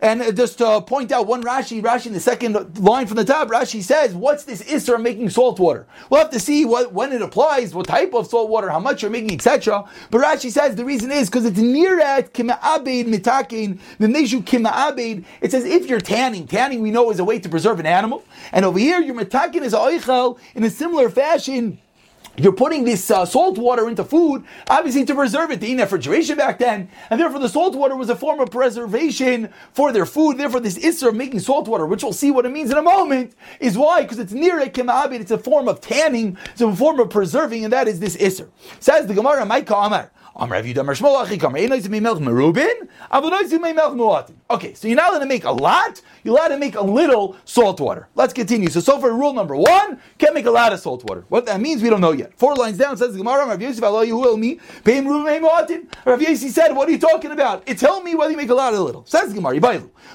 And 0.05 0.37
just 0.37 0.59
to 0.59 0.83
point 0.83 1.13
out 1.13 1.27
one 1.27 1.43
Rashi, 1.43 1.81
Rashi 1.81 2.09
in 2.09 2.13
the 2.13 2.21
second 2.21 2.79
line 2.79 3.07
from 3.07 3.17
the 3.17 3.25
top, 3.25 3.49
Rashi 3.49 3.83
says, 3.83 4.15
"What's 4.15 4.45
this 4.45 4.63
Isser 4.63 5.01
making 5.01 5.31
salt 5.31 5.59
water?" 5.59 5.87
We'll 6.11 6.21
have 6.21 6.29
to 6.33 6.39
see 6.39 6.67
what 6.67 6.93
when 6.93 7.11
it 7.11 7.23
applies, 7.23 7.75
what 7.75 7.87
type 7.87 8.13
of 8.13 8.27
salt 8.27 8.51
water, 8.51 8.69
how 8.69 8.81
much 8.81 9.01
you're 9.01 9.11
making, 9.11 9.33
etc. 9.33 9.83
But 10.11 10.21
Rashi 10.21 10.51
says 10.51 10.77
the 10.77 10.85
reason 10.85 11.11
is 11.11 11.31
because 11.31 11.47
it's 11.47 11.59
near 11.59 12.01
at 12.01 12.35
kima'abed 12.35 13.07
mitakin 13.07 13.79
the 13.99 14.09
v'meshu 14.09 14.45
kima'abed. 14.45 15.25
It 15.41 15.53
says 15.53 15.65
if 15.65 15.89
you're 15.89 16.01
tanning, 16.01 16.47
tanning 16.47 16.83
we 16.83 16.91
know 16.91 17.11
is 17.11 17.19
a 17.19 17.25
way 17.25 17.39
to 17.39 17.49
preserve 17.49 17.81
an 17.81 17.87
animal, 17.87 18.25
and 18.53 18.67
over 18.67 18.79
here 18.79 19.01
your 19.01 19.15
mitakin 19.15 19.63
is 19.63 19.73
oichel 19.73 20.37
in 20.55 20.65
a 20.65 20.71
similar 20.71 21.09
fashion 21.09 21.79
you're 22.37 22.53
putting 22.53 22.85
this 22.85 23.11
uh, 23.11 23.25
salt 23.25 23.59
water 23.59 23.89
into 23.89 24.05
food, 24.05 24.45
obviously 24.69 25.05
to 25.05 25.15
preserve 25.15 25.51
it. 25.51 25.61
They 25.61 25.69
didn't 25.69 25.81
have 25.81 25.93
refrigeration 25.93 26.37
back 26.37 26.59
then, 26.59 26.89
and 27.11 27.21
therefore 27.21 27.41
the 27.41 27.49
salt 27.49 27.75
water 27.75 27.97
was 27.97 28.11
a 28.11 28.17
form 28.17 28.41
of 28.41 28.51
preservation 28.51 29.53
for 29.73 29.93
their 29.93 30.07
food. 30.07 30.39
Therefore, 30.39 30.61
this 30.61 30.79
isser 30.79 31.09
of 31.09 31.15
making 31.15 31.41
salt 31.41 31.69
water, 31.69 31.87
which 31.87 32.03
we'll 32.03 32.13
see 32.13 32.31
what 32.31 32.47
it 32.47 32.51
means 32.51 32.71
in 32.71 32.77
a 32.77 32.83
moment, 32.83 33.35
is 33.61 33.79
why 33.79 34.03
because 34.03 34.19
it's 34.19 34.33
near 34.33 34.61
a 34.61 34.69
kemabit. 34.69 35.21
It's 35.21 35.31
a 35.31 35.39
form 35.39 35.69
of 35.69 35.81
tanning, 35.81 36.37
it's 36.53 36.61
a 36.61 36.75
form 36.75 37.01
of 37.01 37.11
preserving, 37.11 37.65
and 37.65 37.73
that 37.73 37.89
is 37.89 38.01
this 38.01 38.17
isser. 38.17 38.49
Says 38.81 39.07
the 39.07 39.15
Gemara, 39.15 39.45
Micah 39.47 39.75
Amar. 39.75 40.11
Okay, 44.51 44.75
so 44.75 44.89
you're 44.89 44.97
not 44.97 45.11
going 45.11 45.21
to 45.21 45.29
make 45.29 45.45
a 45.45 45.53
lot, 45.53 46.03
you're 46.25 46.35
allowed 46.35 46.49
to 46.49 46.59
make 46.59 46.75
a 46.75 46.83
little 46.83 47.37
salt 47.45 47.81
water. 47.81 48.09
Let's 48.15 48.33
continue. 48.33 48.69
So, 48.71 48.81
so 48.81 48.99
for 48.99 49.13
rule 49.13 49.33
number 49.33 49.55
one, 49.55 50.01
can't 50.19 50.35
make 50.35 50.47
a 50.47 50.51
lot 50.51 50.73
of 50.73 50.81
salt 50.81 51.05
water. 51.05 51.25
What 51.29 51.47
that 51.47 51.61
means, 51.61 51.83
we 51.83 51.91
don't 51.91 52.01
know 52.01 52.13
yet. 52.13 52.37
Four 52.37 52.57
lines 52.57 52.79
down 52.79 52.97
says 52.97 53.13
the 53.13 53.19
Gemara, 53.19 53.47
Rav 53.47 53.61
Yosef, 53.61 53.85
I'll 53.85 53.91
allow 53.91 54.03
you 54.03 54.17
to 54.17 54.25
tell 54.25 54.37
me. 54.37 54.59
Rav 54.85 56.23
Yosef 56.23 56.51
said, 56.51 56.73
what 56.73 56.89
are 56.89 56.93
you 56.93 56.99
talking 56.99 57.31
about? 57.31 57.63
It's 57.67 57.81
tell 57.81 58.03
me 58.03 58.15
whether 58.15 58.31
you 58.31 58.37
make 58.37 58.51
a 58.51 58.55
lot 58.55 58.73
or 58.73 58.77
a 58.77 58.81
little. 58.81 59.05
Says 59.07 59.33
Gemara, 59.33 59.61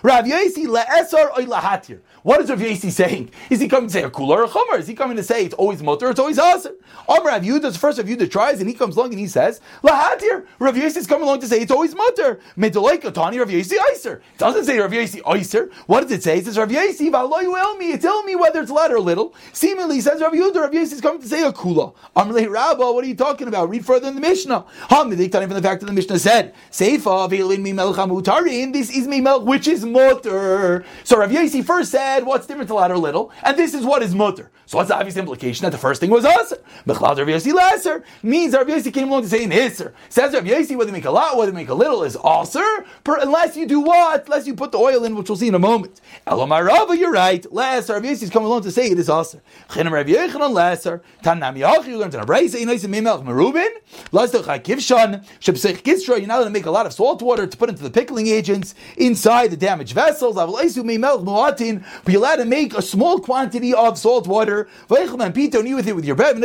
Rav 0.03 0.27
Yosef, 0.27 0.65
la'esar 0.65 1.37
oy 1.37 1.45
lahatir. 1.45 1.99
What 2.23 2.41
is 2.41 2.49
Rav 2.49 2.59
Yossi 2.59 2.91
saying? 2.91 3.31
Is 3.49 3.61
he 3.61 3.67
coming 3.69 3.87
to 3.87 3.93
say 3.93 4.03
a 4.03 4.09
cooler 4.09 4.41
or 4.41 4.43
a 4.43 4.49
chummer? 4.49 4.77
Is 4.77 4.87
he 4.87 4.93
coming 4.93 5.15
to 5.17 5.23
say 5.23 5.45
it's 5.45 5.53
always 5.53 5.81
mutter, 5.81 6.09
it's 6.09 6.19
always 6.19 6.37
aser? 6.37 6.75
Amr 7.07 7.29
Rav 7.29 7.43
Yehuda, 7.43 7.77
first 7.77 7.97
Rav 7.97 8.07
Yehuda 8.07 8.29
tries, 8.29 8.59
and 8.59 8.69
he 8.69 8.75
comes 8.75 8.97
along 8.97 9.11
and 9.11 9.19
he 9.19 9.27
says, 9.27 9.61
Lahatir. 9.83 10.45
Rav 10.59 10.75
Yossi 10.75 10.97
is 10.97 11.07
coming 11.07 11.23
along 11.23 11.39
to 11.41 11.47
say 11.47 11.61
it's 11.61 11.71
always 11.71 11.95
mutter. 11.95 12.39
Medolay 12.57 13.01
Tani 13.13 13.39
Rav 13.39 13.47
Yossi 13.47 13.77
Iser. 13.91 14.21
It 14.33 14.37
doesn't 14.37 14.65
say 14.65 14.77
Rav 14.79 14.91
Yossi 14.91 15.21
Iser. 15.25 15.71
What 15.87 15.98
does 16.01 16.12
it 16.12 16.23
say? 16.23 16.38
It 16.38 16.45
says 16.45 16.57
Rav 16.57 16.69
Yossi 16.69 17.12
Valoy 17.12 17.77
me. 17.77 17.97
Tell 17.97 18.23
me 18.23 18.35
whether 18.35 18.62
it's 18.62 18.71
lot 18.71 18.91
or 18.91 18.99
little. 18.99 19.33
Seemingly 19.53 20.01
says 20.01 20.21
Rav 20.21 20.33
Yehuda. 20.33 20.55
Rav 20.55 20.71
Yossi 20.71 20.93
is 20.93 21.01
coming 21.01 21.21
to 21.21 21.27
say 21.27 21.43
a 21.43 21.51
kula. 21.51 21.93
Amr 22.15 22.49
Rabba, 22.49 22.91
what 22.91 23.03
are 23.03 23.07
you 23.07 23.15
talking 23.15 23.47
about? 23.47 23.69
Read 23.69 23.85
further 23.85 24.07
in 24.07 24.15
the 24.15 24.21
Mishnah. 24.21 24.65
Hamidik 24.89 25.31
tani 25.31 25.45
from 25.45 25.55
the 25.55 25.62
fact 25.62 25.81
that 25.81 25.88
the 25.88 25.93
Mishnah 25.93 26.19
said, 26.19 26.53
Seifa 26.71 27.29
Veilin 27.29 27.62
Mi 27.62 27.73
Melch 27.73 28.73
This 28.73 28.89
is 28.89 29.07
Mi 29.07 29.21
Melch, 29.21 29.45
which 29.45 29.67
is 29.67 29.85
mutter. 29.85 30.85
So 31.03 31.17
Rav 31.17 31.31
Yossi 31.31 31.63
first 31.63 31.91
said, 31.91 32.25
what's 32.25 32.47
different 32.47 32.67
to 32.69 32.73
lot 32.75 32.91
or 32.91 32.97
little, 32.97 33.31
and 33.43 33.57
this 33.57 33.73
is 33.73 33.85
what 33.85 34.03
is 34.03 34.13
mutter. 34.13 34.51
So 34.65 34.77
what's 34.77 34.89
the 34.89 34.95
obvious 34.95 35.17
implication 35.17 35.63
that 35.63 35.71
the 35.71 35.79
first 35.79 35.99
thing 35.99 36.12
was 36.12 36.25
us? 36.25 36.53
Mechlad 36.85 37.17
Rav 37.17 37.27
Yossi 37.27 37.53
lesser 37.53 38.03
means 38.21 38.53
Rav 38.53 38.67
Yossi 38.67 38.93
came 38.93 39.07
along 39.07 39.23
to 39.23 39.29
say 39.29 39.43
in 39.43 39.49
Isser. 39.49 39.93
Says 40.09 40.33
Rav 40.33 40.43
Yossi, 40.43 40.77
whether 40.77 40.89
you 40.89 40.93
make 40.93 41.05
a 41.05 41.12
lot, 41.12 41.38
whether 41.38 41.51
you 41.51 41.55
make 41.55 41.69
a 41.69 41.73
little 41.73 42.03
is 42.03 42.15
also, 42.15 42.62
unless 43.05 43.57
you 43.57 43.65
do 43.65 43.79
what? 43.79 44.25
Unless 44.25 44.45
you 44.45 44.53
put 44.53 44.71
the 44.71 44.77
oil 44.77 45.03
in, 45.05 45.15
which 45.15 45.27
we'll 45.27 45.38
see 45.38 45.47
in 45.47 45.55
a 45.55 45.59
moment. 45.59 45.88
Elamar 46.28 46.65
Rava, 46.65 46.97
you're 46.97 47.12
right. 47.12 47.45
Lesser, 47.52 47.93
Rav 47.93 48.04
Yossi 48.04 48.23
is 48.23 48.30
coming 48.30 48.47
along 48.47 48.63
to 48.63 48.71
say 48.71 48.88
it 48.88 48.99
is 48.99 49.10
also. 49.10 49.41
Rav 49.75 50.06
Yechanan 50.06 50.52
lesser. 50.52 51.02
Tanam 51.23 51.58
Yach, 51.58 51.88
you 51.88 51.97
learned 51.97 52.13
in 52.13 52.19
a 52.19 52.25
brace, 52.25 52.54
and 52.54 52.69
Merubin. 52.69 53.69
Lasdach 54.12 54.43
HaKivshan. 54.43 55.25
Shepsech 55.39 55.82
Gisra, 55.84 56.17
you're 56.17 56.28
not 56.28 56.36
going 56.36 56.47
to 56.47 56.52
make 56.52 56.65
a 56.65 56.71
lot 56.71 56.86
of 56.86 56.93
salt 56.93 57.21
water 57.21 57.47
to 57.47 57.58
put 57.58 57.69
into 57.69 57.84
the 57.84 57.89
pickling 57.89 58.28
agents 58.28 58.75
inside 58.97 59.52
the 59.52 59.58
damaged 59.58 59.93
vessels. 59.93 60.36
Muatin, 60.36 61.84
but 62.04 62.13
you're 62.13 62.21
allowed 62.21 62.38
to 62.38 62.45
make 62.45 62.73
a 62.73 62.82
small 62.82 63.19
quantity 63.19 63.73
of 63.73 63.97
salt 63.97 64.28
water, 64.28 64.67
and 64.89 65.38
eat 65.38 65.56
with 65.73 65.88
it 65.88 65.95
with 65.95 66.06
your 66.06 66.15
bread, 66.15 66.36
and 66.36 66.43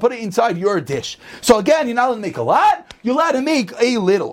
put 0.00 0.12
it 0.12 0.18
inside 0.20 0.58
your 0.58 0.80
dish. 0.80 1.18
So 1.40 1.58
again, 1.58 1.86
you're 1.86 1.96
not 1.96 2.08
allowed 2.08 2.16
to 2.16 2.20
make 2.20 2.36
a 2.36 2.42
lot, 2.42 2.94
you're 3.02 3.14
allowed 3.14 3.32
to 3.32 3.42
make 3.42 3.72
a 3.80 3.96
little. 3.98 4.32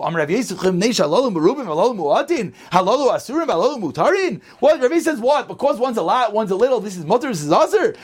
What 4.60 4.82
Rav 4.82 5.02
says 5.02 5.20
what? 5.20 5.48
Because 5.48 5.80
one's 5.80 5.98
a 5.98 6.02
lot, 6.02 6.34
one's 6.34 6.52
a 6.52 6.56
little, 6.56 6.80
this 6.80 6.98
is 6.98 7.06
mutter, 7.06 7.30
this 7.30 7.42
is 7.42 7.52
aser. 7.52 7.96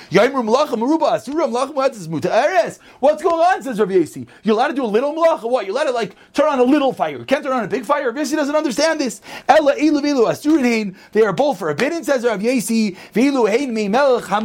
What's 2.99 3.23
going 3.23 3.35
on, 3.35 3.61
says 3.61 3.79
Rav 3.79 3.91
Yasi? 3.91 4.27
You're 4.43 4.55
allowed 4.55 4.69
to 4.69 4.73
do 4.73 4.83
a 4.83 4.87
little 4.87 5.13
malacha, 5.13 5.49
what? 5.49 5.65
You're 5.65 5.75
allowed 5.75 5.85
to 5.85 5.91
like 5.91 6.15
turn 6.33 6.47
on 6.47 6.59
a 6.59 6.63
little 6.63 6.93
fire. 6.93 7.17
You 7.17 7.25
can't 7.25 7.43
turn 7.43 7.53
on 7.53 7.63
a 7.63 7.67
big 7.67 7.85
fire. 7.85 8.07
Rav 8.07 8.17
Yasi 8.17 8.35
doesn't 8.35 8.55
understand 8.55 8.99
this. 8.99 9.21
Ella 9.47 9.75
ilu 9.75 10.01
ilu 10.01 10.25
asurin. 10.27 10.95
They 11.11 11.21
are 11.23 11.33
both 11.33 11.59
forbidden, 11.59 12.03
says 12.03 12.23
Rav 12.23 12.41
Yasi. 12.41 12.95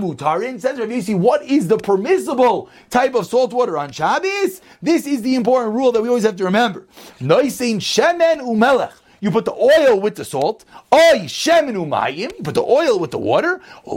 Hamutarin. 0.01 0.61
Says 0.61 0.79
Rav 0.79 0.89
Yossi, 0.89 1.19
what 1.19 1.43
is 1.43 1.69
the 1.69 1.79
permissible 1.79 2.71
type 2.89 3.15
of 3.15 3.27
salt 3.27 3.53
water 3.53 3.79
on 3.79 3.93
Shabbos? 3.93 4.61
This 4.83 5.07
is 5.07 5.23
the 5.23 5.35
important 5.35 5.75
rule 5.75 5.93
that 5.93 6.03
we 6.03 6.09
always 6.09 6.25
have 6.25 6.37
to 6.37 6.45
remember. 6.45 6.87
Noisein 7.21 7.81
shemen 7.81 8.41
umelech. 8.41 8.93
You 9.21 9.31
put 9.31 9.45
the 9.45 9.53
oil 9.53 10.01
with 10.01 10.17
the 10.17 10.25
salt. 10.25 10.65
Oy 10.93 11.27
sheminu 11.27 11.87
mayim, 11.87 12.37
you 12.37 12.43
put 12.43 12.55
the 12.55 12.63
oil 12.63 12.99
with 12.99 13.11
the 13.11 13.19
water. 13.19 13.61
As 13.87 13.93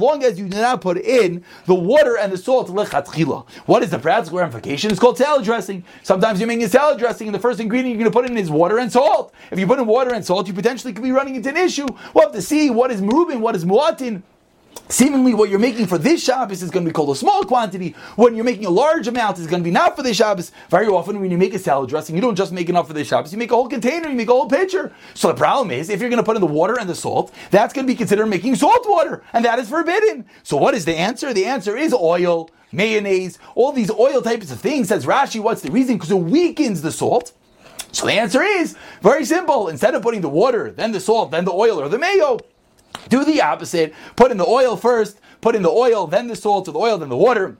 long 0.00 0.24
as 0.24 0.38
you 0.38 0.48
do 0.48 0.60
not 0.60 0.80
put 0.80 0.98
in 0.98 1.44
the 1.66 1.74
water 1.74 2.18
and 2.18 2.32
the 2.32 2.38
salt 2.38 2.68
lechatchila. 2.68 3.48
What 3.66 3.82
is 3.82 3.90
the 3.90 3.98
practical 3.98 4.38
ramification? 4.38 4.90
It's 4.90 5.00
called 5.00 5.18
salad 5.18 5.44
dressing. 5.44 5.84
Sometimes 6.02 6.40
you're 6.40 6.48
making 6.48 6.68
salad 6.68 6.98
dressing, 6.98 7.28
and 7.28 7.34
the 7.34 7.38
first 7.38 7.60
ingredient 7.60 7.98
you're 7.98 8.08
going 8.08 8.12
to 8.12 8.16
put 8.16 8.30
in 8.30 8.36
is 8.36 8.50
water 8.50 8.78
and 8.78 8.90
salt. 8.90 9.32
If 9.50 9.58
you 9.58 9.66
put 9.66 9.78
in 9.78 9.86
water 9.86 10.12
and 10.12 10.24
salt, 10.24 10.48
you 10.48 10.52
potentially 10.52 10.92
could 10.92 11.04
be 11.04 11.12
running 11.12 11.36
into 11.36 11.48
an 11.48 11.56
issue. 11.56 11.86
We'll 12.14 12.24
have 12.24 12.34
to 12.34 12.42
see 12.42 12.70
what 12.70 12.90
is 12.90 13.00
moving, 13.00 13.40
what 13.40 13.54
is 13.54 13.64
muatin. 13.64 14.22
Seemingly, 14.88 15.34
what 15.34 15.50
you're 15.50 15.58
making 15.58 15.86
for 15.86 15.98
this 15.98 16.22
Shabbos 16.22 16.62
is 16.62 16.70
going 16.70 16.84
to 16.84 16.90
be 16.90 16.94
called 16.94 17.10
a 17.10 17.16
small 17.16 17.42
quantity. 17.42 17.96
When 18.14 18.36
you're 18.36 18.44
making 18.44 18.66
a 18.66 18.70
large 18.70 19.08
amount, 19.08 19.38
it's 19.38 19.48
going 19.48 19.62
to 19.62 19.64
be 19.64 19.72
not 19.72 19.96
for 19.96 20.02
this 20.02 20.16
Shabbos. 20.16 20.52
Very 20.70 20.86
often, 20.86 21.20
when 21.20 21.30
you 21.30 21.38
make 21.38 21.54
a 21.54 21.58
salad 21.58 21.90
dressing, 21.90 22.14
you 22.14 22.20
don't 22.20 22.36
just 22.36 22.52
make 22.52 22.68
enough 22.68 22.86
for 22.86 22.92
this 22.92 23.08
Shabbos. 23.08 23.32
You 23.32 23.38
make 23.38 23.50
a 23.50 23.54
whole 23.56 23.68
container, 23.68 24.08
you 24.08 24.14
make 24.14 24.28
a 24.28 24.32
whole 24.32 24.48
pitcher. 24.48 24.92
So 25.14 25.28
the 25.28 25.34
problem 25.34 25.72
is, 25.72 25.90
if 25.90 26.00
you're 26.00 26.08
going 26.08 26.22
to 26.22 26.24
put 26.24 26.36
in 26.36 26.40
the 26.40 26.46
water 26.46 26.78
and 26.78 26.88
the 26.88 26.94
salt, 26.94 27.34
that's 27.50 27.74
going 27.74 27.84
to 27.84 27.92
be 27.92 27.96
considered 27.96 28.26
making 28.26 28.54
salt 28.54 28.86
water, 28.88 29.24
and 29.32 29.44
that 29.44 29.58
is 29.58 29.68
forbidden. 29.68 30.24
So 30.44 30.56
what 30.56 30.74
is 30.74 30.84
the 30.84 30.94
answer? 30.94 31.34
The 31.34 31.46
answer 31.46 31.76
is 31.76 31.92
oil, 31.92 32.48
mayonnaise, 32.70 33.40
all 33.56 33.72
these 33.72 33.90
oil 33.90 34.22
types 34.22 34.52
of 34.52 34.60
things. 34.60 34.88
Says 34.88 35.04
Rashi, 35.04 35.40
what's 35.40 35.62
the 35.62 35.72
reason? 35.72 35.96
Because 35.96 36.12
it 36.12 36.14
weakens 36.14 36.82
the 36.82 36.92
salt. 36.92 37.32
So 37.90 38.06
the 38.06 38.12
answer 38.12 38.42
is 38.42 38.76
very 39.02 39.24
simple. 39.24 39.68
Instead 39.68 39.94
of 39.96 40.02
putting 40.02 40.20
the 40.20 40.28
water, 40.28 40.70
then 40.70 40.92
the 40.92 41.00
salt, 41.00 41.32
then 41.32 41.44
the 41.44 41.52
oil, 41.52 41.80
or 41.80 41.88
the 41.88 41.98
mayo, 41.98 42.38
do 43.08 43.24
the 43.24 43.40
opposite. 43.42 43.94
Put 44.16 44.30
in 44.30 44.36
the 44.36 44.46
oil 44.46 44.76
first, 44.76 45.20
put 45.40 45.54
in 45.54 45.62
the 45.62 45.70
oil, 45.70 46.06
then 46.06 46.28
the 46.28 46.36
salt, 46.36 46.68
or 46.68 46.72
the 46.72 46.78
oil, 46.78 46.98
then 46.98 47.08
the 47.08 47.16
water. 47.16 47.56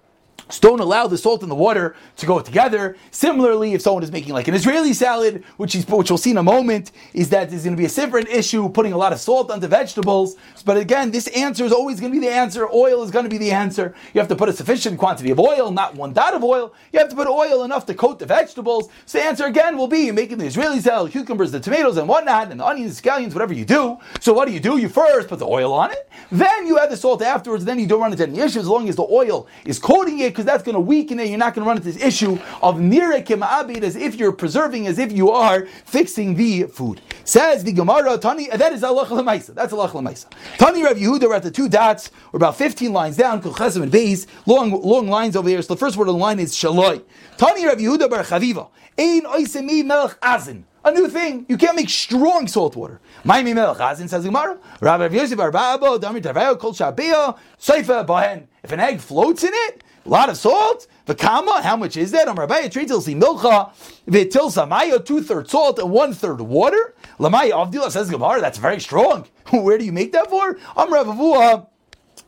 Don't 0.60 0.80
allow 0.80 1.08
the 1.08 1.18
salt 1.18 1.42
and 1.42 1.50
the 1.50 1.56
water 1.56 1.96
to 2.16 2.26
go 2.26 2.38
together. 2.40 2.96
Similarly, 3.10 3.74
if 3.74 3.82
someone 3.82 4.04
is 4.04 4.12
making 4.12 4.32
like 4.32 4.46
an 4.46 4.54
Israeli 4.54 4.92
salad, 4.92 5.42
which 5.56 5.74
is 5.74 5.86
which 5.88 6.10
we'll 6.10 6.18
see 6.18 6.30
in 6.30 6.36
a 6.36 6.42
moment, 6.42 6.92
is 7.14 7.30
that 7.30 7.50
there's 7.50 7.64
going 7.64 7.76
to 7.76 7.80
be 7.80 7.86
a 7.86 7.88
different 7.88 8.28
issue 8.28 8.68
putting 8.68 8.92
a 8.92 8.96
lot 8.96 9.12
of 9.12 9.18
salt 9.18 9.50
onto 9.50 9.66
vegetables. 9.66 10.36
But 10.64 10.76
again, 10.76 11.10
this 11.10 11.26
answer 11.28 11.64
is 11.64 11.72
always 11.72 11.98
going 11.98 12.12
to 12.12 12.20
be 12.20 12.24
the 12.24 12.32
answer. 12.32 12.68
Oil 12.72 13.02
is 13.02 13.10
going 13.10 13.24
to 13.24 13.28
be 13.28 13.38
the 13.38 13.50
answer. 13.50 13.94
You 14.14 14.20
have 14.20 14.28
to 14.28 14.36
put 14.36 14.48
a 14.48 14.52
sufficient 14.52 14.98
quantity 14.98 15.30
of 15.30 15.40
oil, 15.40 15.72
not 15.72 15.96
one 15.96 16.12
dot 16.12 16.34
of 16.34 16.44
oil. 16.44 16.72
You 16.92 17.00
have 17.00 17.08
to 17.08 17.16
put 17.16 17.26
oil 17.26 17.64
enough 17.64 17.84
to 17.86 17.94
coat 17.94 18.20
the 18.20 18.26
vegetables. 18.26 18.88
So 19.04 19.18
the 19.18 19.24
answer 19.24 19.46
again 19.46 19.76
will 19.76 19.88
be 19.88 20.04
you're 20.06 20.14
making 20.14 20.38
the 20.38 20.46
Israeli 20.46 20.78
salad, 20.80 21.10
cucumbers, 21.10 21.50
the 21.50 21.58
tomatoes, 21.58 21.96
and 21.96 22.08
whatnot, 22.08 22.52
and 22.52 22.60
the 22.60 22.66
onions, 22.66 23.00
scallions, 23.00 23.34
whatever 23.34 23.52
you 23.52 23.64
do. 23.64 23.98
So 24.20 24.32
what 24.32 24.46
do 24.46 24.54
you 24.54 24.60
do? 24.60 24.78
You 24.78 24.88
first 24.88 25.28
put 25.28 25.40
the 25.40 25.46
oil 25.46 25.72
on 25.72 25.90
it, 25.90 26.08
then 26.30 26.68
you 26.68 26.78
add 26.78 26.90
the 26.90 26.96
salt 26.96 27.20
afterwards. 27.20 27.64
Then 27.64 27.80
you 27.80 27.88
don't 27.88 28.00
run 28.00 28.12
into 28.12 28.22
any 28.22 28.38
issues 28.38 28.58
as 28.58 28.68
long 28.68 28.88
as 28.88 28.94
the 28.94 29.06
oil 29.10 29.48
is 29.64 29.80
coating 29.80 30.20
it 30.20 30.35
because 30.36 30.44
that's 30.44 30.62
going 30.62 30.74
to 30.74 30.80
weaken 30.80 31.18
it. 31.18 31.28
You're 31.28 31.38
not 31.38 31.54
going 31.54 31.64
to 31.64 31.68
run 31.68 31.78
into 31.78 31.90
this 31.90 32.02
issue 32.02 32.38
of 32.62 32.76
nira 32.76 33.24
abid 33.24 33.82
as 33.82 33.96
if 33.96 34.16
you're 34.16 34.32
preserving, 34.32 34.86
as 34.86 34.98
if 34.98 35.10
you 35.10 35.30
are 35.30 35.64
fixing 35.86 36.34
the 36.34 36.64
food. 36.64 37.00
Says 37.24 37.64
the 37.64 37.72
Gemara, 37.72 38.18
Tani, 38.18 38.48
that 38.48 38.72
is 38.74 38.84
Allah 38.84 39.06
Lamaisa. 39.06 39.54
That's 39.54 39.72
Allah 39.72 39.88
Lamaisa. 39.88 40.26
Tani 40.58 40.84
Rav 40.84 40.98
Yehuda, 40.98 41.22
we're 41.22 41.34
at 41.34 41.42
the 41.42 41.50
two 41.50 41.70
dots, 41.70 42.10
we're 42.32 42.36
about 42.36 42.56
15 42.56 42.92
lines 42.92 43.16
down, 43.16 43.40
Kulchesim 43.40 43.82
and 43.82 43.90
Beis, 43.90 44.26
long, 44.44 44.70
long 44.70 45.08
lines 45.08 45.36
over 45.36 45.48
here. 45.48 45.62
So 45.62 45.72
the 45.72 45.80
first 45.80 45.96
word 45.96 46.08
on 46.08 46.16
the 46.16 46.20
line 46.20 46.38
is 46.38 46.54
Shaloi. 46.54 47.02
Tani 47.38 47.64
Rav 47.64 47.78
Yehuda 47.78 48.10
Bar 48.10 48.22
Chaviva. 48.22 48.68
Ein 48.98 49.22
Oisemi 49.22 49.84
Melech 49.84 50.20
Azin 50.20 50.64
a 50.86 50.92
new 50.92 51.08
thing. 51.08 51.44
You 51.48 51.58
can't 51.58 51.74
make 51.74 51.90
strong 51.90 52.46
salt 52.46 52.76
water. 52.76 53.00
Maimi 53.24 53.54
melech 53.54 53.78
azin 53.78 54.08
says 54.08 54.24
Gemara. 54.24 54.56
Rabbi 54.80 55.08
Yosef 55.08 55.36
Arbabo 55.36 55.98
Damir 55.98 56.22
Taveo 56.22 56.58
Kol 56.58 56.72
Shabia 56.72 57.36
Seifa 57.58 58.06
Bahen. 58.06 58.46
If 58.62 58.70
an 58.70 58.78
egg 58.78 59.00
floats 59.00 59.42
in 59.42 59.50
it, 59.52 59.82
a 60.06 60.10
lot 60.10 60.28
of 60.28 60.36
salt. 60.36 60.86
The 61.06 61.14
kama, 61.14 61.62
how 61.62 61.76
much 61.76 61.96
is 61.96 62.12
that? 62.12 62.26
Rabbi 62.26 62.68
Tritil 62.68 63.02
Si 63.02 63.14
Milcha 63.14 63.72
Vitil 64.06 64.50
Samaya, 64.50 65.04
two 65.04 65.22
thirds 65.22 65.50
salt 65.50 65.78
and 65.78 65.90
one 65.90 66.12
third 66.12 66.40
water. 66.40 66.94
Lamaya 67.18 67.52
Avdila 67.52 67.90
says 67.90 68.10
Gemara. 68.10 68.40
That's 68.40 68.58
very 68.58 68.80
strong. 68.80 69.26
Where 69.50 69.78
do 69.78 69.84
you 69.84 69.92
make 69.92 70.12
that 70.12 70.30
for? 70.30 70.58
Am 70.76 70.90
Ravavua. 70.90 71.66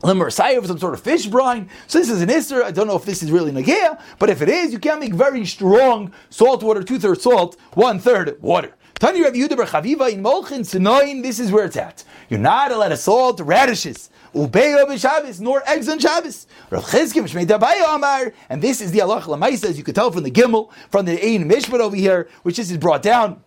Lemersaya 0.03 0.61
for 0.61 0.69
some 0.69 0.79
sort 0.79 0.95
of 0.95 1.01
fish 1.01 1.27
brine. 1.27 1.69
So 1.89 1.99
this 1.99 2.09
is 2.09 2.23
an 2.23 2.29
Isser. 2.29 2.63
I 2.63 2.71
don't 2.71 2.87
know 2.87 2.97
if 2.97 3.05
this 3.05 3.23
is 3.23 3.33
really 3.33 3.51
Nagea, 3.51 4.01
but 4.21 4.31
if 4.31 4.43
it 4.43 4.49
is, 4.49 4.73
you 4.73 4.79
can't 4.79 5.01
make 5.01 5.13
very 5.13 5.45
strong 5.45 6.13
salt 6.31 6.63
water, 6.63 6.85
two 6.85 7.01
thirds 7.01 7.23
salt, 7.23 7.57
one 7.75 7.99
third 7.99 8.41
water. 8.41 8.75
Tani 9.01 9.23
Rav 9.23 9.33
Yehuda 9.33 9.57
Chaviva 9.67 10.13
in 10.13 10.23
Molchin 10.23 10.61
Sinoin, 10.61 11.23
this 11.23 11.41
is 11.41 11.51
where 11.51 11.65
it's 11.65 11.77
at. 11.77 12.05
You're 12.29 12.41
not 12.41 12.71
allowed 12.71 12.89
to 12.89 12.97
salt 12.97 13.41
radishes. 13.41 14.11
Ubeyo 14.39 15.41
nor 15.41 15.69
eggs 15.69 15.89
on 15.89 15.99
Shabbos. 15.99 16.47
Rav 16.71 16.85
Chizkim 16.85 17.29
Shmei 17.29 17.95
Amar, 17.95 18.33
and 18.49 18.63
this 18.63 18.81
is 18.81 18.93
the 18.93 19.01
Allah 19.01 19.21
Lamaisa, 19.23 19.65
as 19.65 19.79
you 19.79 19.83
can 19.83 19.95
tell 19.95 20.13
from 20.13 20.23
the 20.23 20.31
Gimel, 20.31 20.71
from 20.91 21.07
the 21.07 21.13
Ein 21.13 21.49
Mishpat 21.49 21.81
over 21.81 21.97
here, 21.97 22.29
which 22.45 22.57
this 22.57 22.71
is 22.71 22.79
brought 22.79 23.03
down. 23.03 23.43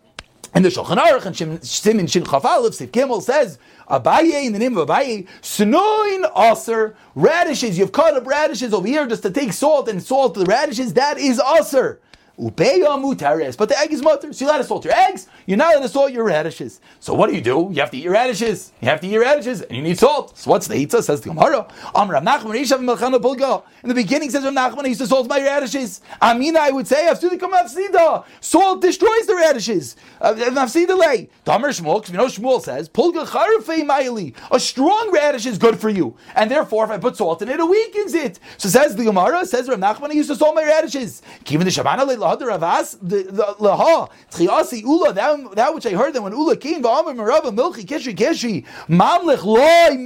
And 0.53 0.65
the 0.65 0.69
Shulchan 0.69 0.97
Aruch 0.97 1.25
and 1.25 1.63
Simin 1.63 2.07
Shin 2.07 2.23
Chafalif, 2.23 2.73
Sif 2.73 2.91
Gimel 2.91 3.21
says, 3.21 3.57
Abaye, 3.89 4.43
in 4.43 4.51
the 4.51 4.59
name 4.59 4.77
of 4.77 4.89
Abaye, 4.89 5.29
Snoin 5.41 6.25
Aser, 6.35 6.93
radishes, 7.15 7.77
you've 7.77 7.93
cut 7.93 8.15
up 8.15 8.27
radishes 8.27 8.73
over 8.73 8.85
here 8.85 9.07
just 9.07 9.23
to 9.23 9.31
take 9.31 9.53
salt 9.53 9.87
and 9.87 10.03
salt 10.03 10.33
to 10.33 10.41
the 10.41 10.45
radishes, 10.45 10.93
that 10.95 11.17
is 11.17 11.39
Aser. 11.39 12.01
But 12.41 13.69
the 13.69 13.77
egg 13.77 13.93
is 13.93 14.01
mutter. 14.01 14.33
So 14.33 14.45
you 14.45 14.51
let 14.51 14.57
to 14.57 14.63
salt 14.63 14.83
your 14.83 14.95
eggs, 14.95 15.27
you're 15.45 15.57
not 15.57 15.75
allowed 15.75 15.83
to 15.83 15.89
salt 15.89 16.11
your 16.11 16.23
radishes. 16.23 16.81
So 16.99 17.13
what 17.13 17.29
do 17.29 17.35
you 17.35 17.41
do? 17.41 17.69
You 17.71 17.81
have 17.81 17.91
to 17.91 17.97
eat 17.97 18.03
your 18.03 18.13
radishes. 18.13 18.71
You 18.81 18.89
have 18.89 18.99
to 19.01 19.07
eat 19.07 19.11
your 19.11 19.21
radishes, 19.21 19.61
and 19.61 19.77
you 19.77 19.83
need 19.83 19.99
salt. 19.99 20.37
So 20.37 20.49
what's 20.49 20.67
the 20.67 20.73
hitza? 20.73 21.03
Says 21.03 21.21
the 21.21 21.29
Gemara. 21.29 21.67
In 23.83 23.89
the 23.89 23.93
beginning, 23.93 24.29
says 24.31 24.43
Rav 24.43 24.53
Nachman, 24.53 24.85
I 24.85 24.87
used 24.87 25.01
to 25.01 25.07
salt 25.07 25.27
my 25.27 25.39
radishes. 25.39 26.01
Amina, 26.21 26.59
I 26.59 26.71
would 26.71 26.87
say, 26.87 27.07
Salt 28.41 28.81
destroys 28.81 29.27
the 29.27 29.35
radishes. 29.35 29.95
Uh, 30.19 30.33
Mafsida 30.33 30.97
lay. 30.97 31.29
Damer 31.45 31.69
Shmuel, 31.69 32.01
because 32.01 32.11
we 32.11 32.17
know 32.17 32.25
Shmuel 32.25 32.61
says, 32.61 32.89
Pulga 32.89 33.25
charfei 33.25 33.83
maili. 33.83 34.35
A 34.51 34.59
strong 34.59 35.11
radish 35.11 35.45
is 35.45 35.57
good 35.57 35.79
for 35.79 35.89
you, 35.89 36.15
and 36.35 36.49
therefore, 36.49 36.85
if 36.85 36.91
I 36.91 36.97
put 36.97 37.17
salt 37.17 37.41
in 37.41 37.49
it, 37.49 37.59
it 37.59 37.67
weakens 37.67 38.13
it. 38.13 38.39
So 38.57 38.69
says 38.69 38.95
the 38.95 39.03
Gemara, 39.03 39.45
says 39.45 39.67
Rav 39.67 39.79
Nachman, 39.79 40.09
I 40.09 40.13
used 40.13 40.29
to 40.29 40.35
salt 40.35 40.55
my 40.55 40.63
radishes. 40.63 41.21
Even 41.49 41.65
the 41.65 41.71
Shabana 41.71 42.07
ravas 42.39 42.97
the 43.01 43.23
laha 43.59 44.09
tchiasi 44.31 44.83
ula 44.83 45.13
that, 45.13 45.73
which 45.73 45.85
I 45.85 45.91
heard 45.91 46.13
that 46.13 46.21
when 46.21 46.33
ula 46.33 46.55
came 46.57 46.81
va'amar 46.83 47.15
merava 47.15 47.53
milchi 47.55 47.85
kishri 47.85 48.15
kishri 48.15 48.65
mamlich 48.87 49.43
loy 49.43 49.97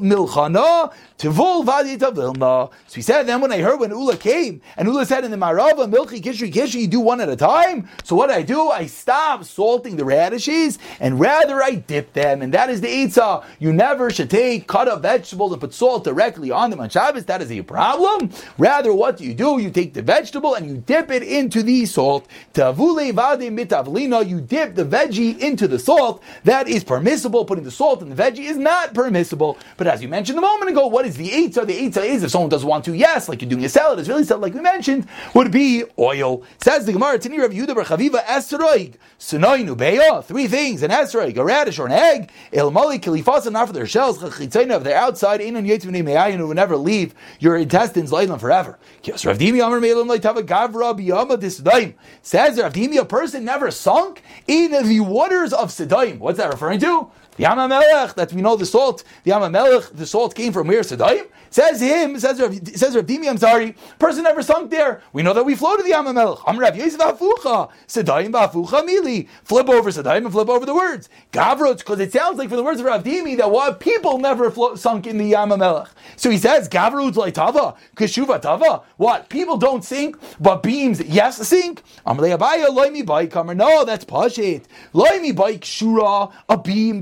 milchana 0.00 0.92
tivul 1.18 1.64
vadita 1.64 2.14
vilna. 2.14 2.70
So 2.86 2.94
he 2.94 3.02
said 3.02 3.24
then 3.24 3.40
when 3.40 3.52
I 3.52 3.58
heard 3.58 3.80
when 3.80 3.90
ula 3.90 4.16
came 4.16 4.60
and 4.76 4.88
ula 4.88 5.04
said 5.06 5.24
in 5.24 5.30
the 5.30 5.36
marava 5.36 5.90
milchi 5.90 6.20
kishri 6.22 6.52
kishri 6.52 6.82
you 6.82 6.86
do 6.86 7.00
one 7.00 7.20
at 7.20 7.28
a 7.28 7.36
time. 7.36 7.88
So 8.04 8.16
what 8.16 8.30
I 8.30 8.42
do 8.42 8.70
I 8.70 8.86
stop 8.86 9.44
salting 9.44 9.96
the 9.96 10.04
radishes 10.04 10.78
and 11.00 11.18
rather 11.18 11.62
I 11.62 11.74
dip 11.76 12.12
them 12.12 12.42
and 12.42 12.54
that 12.54 12.70
is 12.70 12.80
the 12.80 12.88
eitzah. 12.88 13.44
You 13.58 13.72
never 13.72 14.10
should 14.10 14.30
take 14.30 14.66
cut 14.66 14.88
up 14.88 15.02
vegetables 15.02 15.52
and 15.52 15.60
put 15.60 15.74
salt 15.74 16.04
directly 16.04 16.50
on 16.50 16.70
them 16.70 16.80
on 16.80 16.88
Shabbos. 16.88 17.24
That 17.24 17.42
is 17.42 17.50
a 17.50 17.62
problem. 17.62 18.30
Rather 18.58 18.92
what 18.92 19.16
do 19.16 19.24
you 19.24 19.34
do? 19.34 19.58
You 19.58 19.70
take 19.70 19.94
the 19.94 20.02
vegetable 20.02 20.54
and 20.54 20.68
you 20.68 20.78
dip 20.78 21.10
it 21.10 21.22
in 21.22 21.47
into 21.48 21.62
the 21.62 21.86
salt. 21.86 22.28
Tavule 22.52 23.10
vade 23.10 23.50
mitavlina, 23.50 24.28
you 24.28 24.38
dip 24.38 24.74
the 24.74 24.84
veggie 24.84 25.38
into 25.38 25.66
the 25.66 25.78
salt. 25.78 26.22
That 26.44 26.68
is 26.68 26.84
permissible. 26.84 27.46
Putting 27.46 27.64
the 27.64 27.70
salt 27.70 28.02
in 28.02 28.10
the 28.10 28.14
veggie 28.14 28.40
is 28.40 28.58
not 28.58 28.92
permissible. 28.92 29.56
But 29.78 29.86
as 29.86 30.02
you 30.02 30.08
mentioned 30.08 30.36
a 30.36 30.42
moment 30.42 30.70
ago, 30.70 30.86
what 30.88 31.06
is 31.06 31.16
the 31.16 31.30
eitzah? 31.30 31.66
The 31.66 31.88
eitzah 31.88 32.04
is 32.04 32.22
if 32.22 32.30
someone 32.30 32.50
doesn't 32.50 32.68
want 32.68 32.84
to, 32.84 32.94
yes, 32.94 33.30
like 33.30 33.40
you're 33.40 33.48
doing 33.48 33.64
a 33.64 33.68
salad, 33.70 33.98
it's 33.98 34.10
really 34.10 34.24
salad, 34.24 34.42
like 34.42 34.52
we 34.52 34.60
mentioned, 34.60 35.08
would 35.34 35.50
be 35.50 35.84
oil. 35.98 36.42
Says 36.58 36.84
the 36.84 36.92
Gemara, 36.92 37.18
Tani 37.18 37.40
Rav 37.40 37.50
Yehuda 37.50 37.74
Chaviva 37.84 38.22
Esroig, 38.24 38.96
Sunoinu 39.18 39.74
Beya, 39.74 40.22
three 40.22 40.48
things, 40.48 40.82
an 40.82 40.90
esroig, 40.90 41.34
a 41.38 41.44
radish 41.44 41.78
or 41.78 41.86
an 41.86 41.92
egg, 41.92 42.30
Il 42.52 42.70
Mali 42.70 42.98
Kilifasa, 42.98 43.50
not 43.50 43.68
for 43.68 43.72
their 43.72 43.86
shells, 43.86 44.18
Chachitzaina 44.18 44.76
of 44.76 44.84
their 44.84 44.98
outside, 44.98 45.40
Inon 45.40 45.66
Yetzvini 45.66 46.04
Me'ayin, 46.04 46.36
who 46.36 46.48
will 46.48 46.54
never 46.54 46.76
leave 46.76 47.14
your 47.40 47.56
intestines, 47.56 48.10
Leilam 48.10 48.38
forever. 48.38 48.78
Kios 49.02 49.24
Rav 49.24 49.38
Dimi 49.38 49.66
Amar 49.66 49.80
Me'elam 49.80 50.08
Leitava 50.08 50.42
Gavra 50.42 50.94
Biyama 51.28 51.40
Disdaim. 51.40 51.94
Says 52.22 52.58
Rav 52.58 52.72
Dimi, 52.72 52.98
a 52.98 53.04
person 53.04 53.44
never 53.44 53.70
sunk 53.70 54.22
in 54.46 54.70
the 54.70 55.00
waters 55.00 55.52
of 55.52 55.70
Sedaim. 55.70 56.18
What's 56.18 56.38
that 56.38 56.50
referring 56.50 56.80
to? 56.80 57.10
The 57.36 57.44
Yamamelech, 57.44 58.14
that 58.16 58.32
we 58.32 58.42
know 58.42 58.56
the 58.56 58.66
salt, 58.66 59.04
the 59.22 59.30
Yamamelech, 59.30 59.96
the 59.96 60.06
salt 60.06 60.34
came 60.34 60.52
from 60.52 60.66
where? 60.66 60.80
Sedaim? 60.80 61.28
Says 61.50 61.80
him, 61.80 62.18
says 62.18 62.40
Rav, 62.40 62.52
says 62.76 62.96
Rav 62.96 63.06
Dimi, 63.06 63.28
I'm 63.28 63.38
sorry, 63.38 63.76
person 63.98 64.24
never 64.24 64.42
sunk 64.42 64.70
there. 64.70 65.02
We 65.12 65.22
know 65.22 65.32
that 65.32 65.46
we 65.46 65.54
floated 65.54 65.86
the 65.86 65.92
Yamamelech. 65.92 66.42
Am 66.48 66.58
Rav 66.58 66.76
Yosef 66.76 67.00
Afucha, 67.00 67.70
Sedaim 67.86 68.32
Bafucha 68.32 68.84
Mili. 68.84 69.28
Flip 69.44 69.68
over 69.68 69.90
Sedaim 69.90 70.24
and 70.24 70.32
flip 70.32 70.48
over 70.48 70.66
the 70.66 70.74
words. 70.74 71.08
Gavrot, 71.32 71.78
because 71.78 72.00
it 72.00 72.12
sounds 72.12 72.38
like 72.38 72.48
from 72.48 72.56
the 72.56 72.64
words 72.64 72.80
of 72.80 72.86
Rav 72.86 73.04
Dimi 73.04 73.36
that 73.36 73.50
what 73.50 73.78
people 73.78 74.18
never 74.18 74.50
float, 74.50 74.80
sunk 74.80 75.06
in 75.06 75.16
the 75.16 75.32
Yamamelech. 75.32 75.88
So 76.16 76.30
he 76.30 76.38
says, 76.38 76.68
Gavrot 76.68 77.14
like 77.14 77.34
Tava, 77.34 77.76
Keshuva 77.94 78.42
Tava. 78.42 78.82
What? 78.96 79.28
People 79.28 79.56
don't 79.56 79.84
sink, 79.84 80.18
but 80.40 80.62
beams, 80.64 80.98
yes, 81.18 81.36
the 81.38 81.44
sink. 81.44 81.82
Amalei 82.06 82.36
Abaya, 82.38 82.68
Loimi 82.68 83.04
Bike, 83.04 83.34
No, 83.56 83.84
that's 83.84 84.04
Pashit. 84.04 84.64
Loimi 84.94 85.34
Bike, 85.34 85.62
Shura, 85.62 86.32
a 86.48 86.56
beam, 86.56 87.00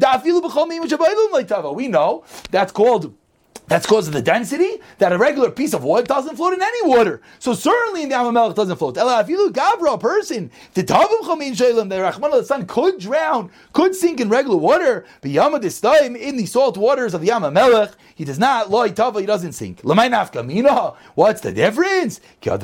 we 1.74 1.88
know 1.88 2.24
that's 2.50 2.72
called 2.72 3.14
That's 3.68 3.84
because 3.84 4.06
of 4.06 4.14
the 4.14 4.22
density 4.22 4.80
that 4.98 5.12
a 5.12 5.18
regular 5.18 5.50
piece 5.50 5.74
of 5.74 5.82
wood 5.82 6.06
doesn't 6.06 6.36
float 6.36 6.54
in 6.54 6.62
any 6.62 6.86
water. 6.88 7.20
So 7.40 7.52
certainly 7.52 8.04
in 8.04 8.10
the 8.10 8.14
Amamelech 8.14 8.54
doesn't 8.54 8.76
float. 8.76 8.96
Ella, 8.96 9.20
if 9.20 9.28
you 9.28 9.38
look 9.38 9.54
Gavra, 9.54 9.94
a 9.94 9.98
person, 9.98 10.52
the 10.74 10.84
Tavim 10.84 11.22
Chamin 11.22 11.56
Shalem, 11.56 11.88
the 11.88 12.00
Rahman 12.00 12.30
the 12.30 12.44
sun 12.44 12.66
could 12.66 13.00
drown, 13.00 13.50
could 13.72 13.96
sink 13.96 14.20
in 14.20 14.28
regular 14.28 14.56
water, 14.56 15.04
but 15.20 15.32
Yama 15.32 15.58
time 15.58 16.14
in 16.14 16.36
the 16.36 16.46
salt 16.46 16.76
waters 16.76 17.12
of 17.12 17.20
the 17.22 17.28
Amamelech, 17.28 17.94
he 18.14 18.24
does 18.24 18.38
not, 18.38 18.70
loy 18.70 18.90
tava, 18.90 19.20
he 19.20 19.26
doesn't 19.26 19.52
sink. 19.52 19.80
What's 19.82 21.40
the 21.40 21.52
difference? 21.52 22.20
He's 22.40 22.58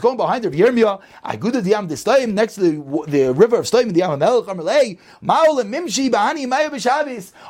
going 0.00 0.16
behind 0.16 0.44
Rav 0.44 0.54
Yirmiyah, 0.54 1.00
Aguda 1.24 1.62
the 1.62 1.70
Yam 1.70 1.88
Distaim, 1.88 2.32
next 2.32 2.54
to 2.54 2.60
the, 2.62 3.04
the 3.06 3.32
river 3.34 3.56
of 3.56 3.66
Staim, 3.66 3.92
the 3.92 4.00
Amamelech, 4.00 4.98
Maul 5.20 5.62
Mimshi, 5.62 6.10
Bahani, 6.10 6.48
Maya 6.48 6.70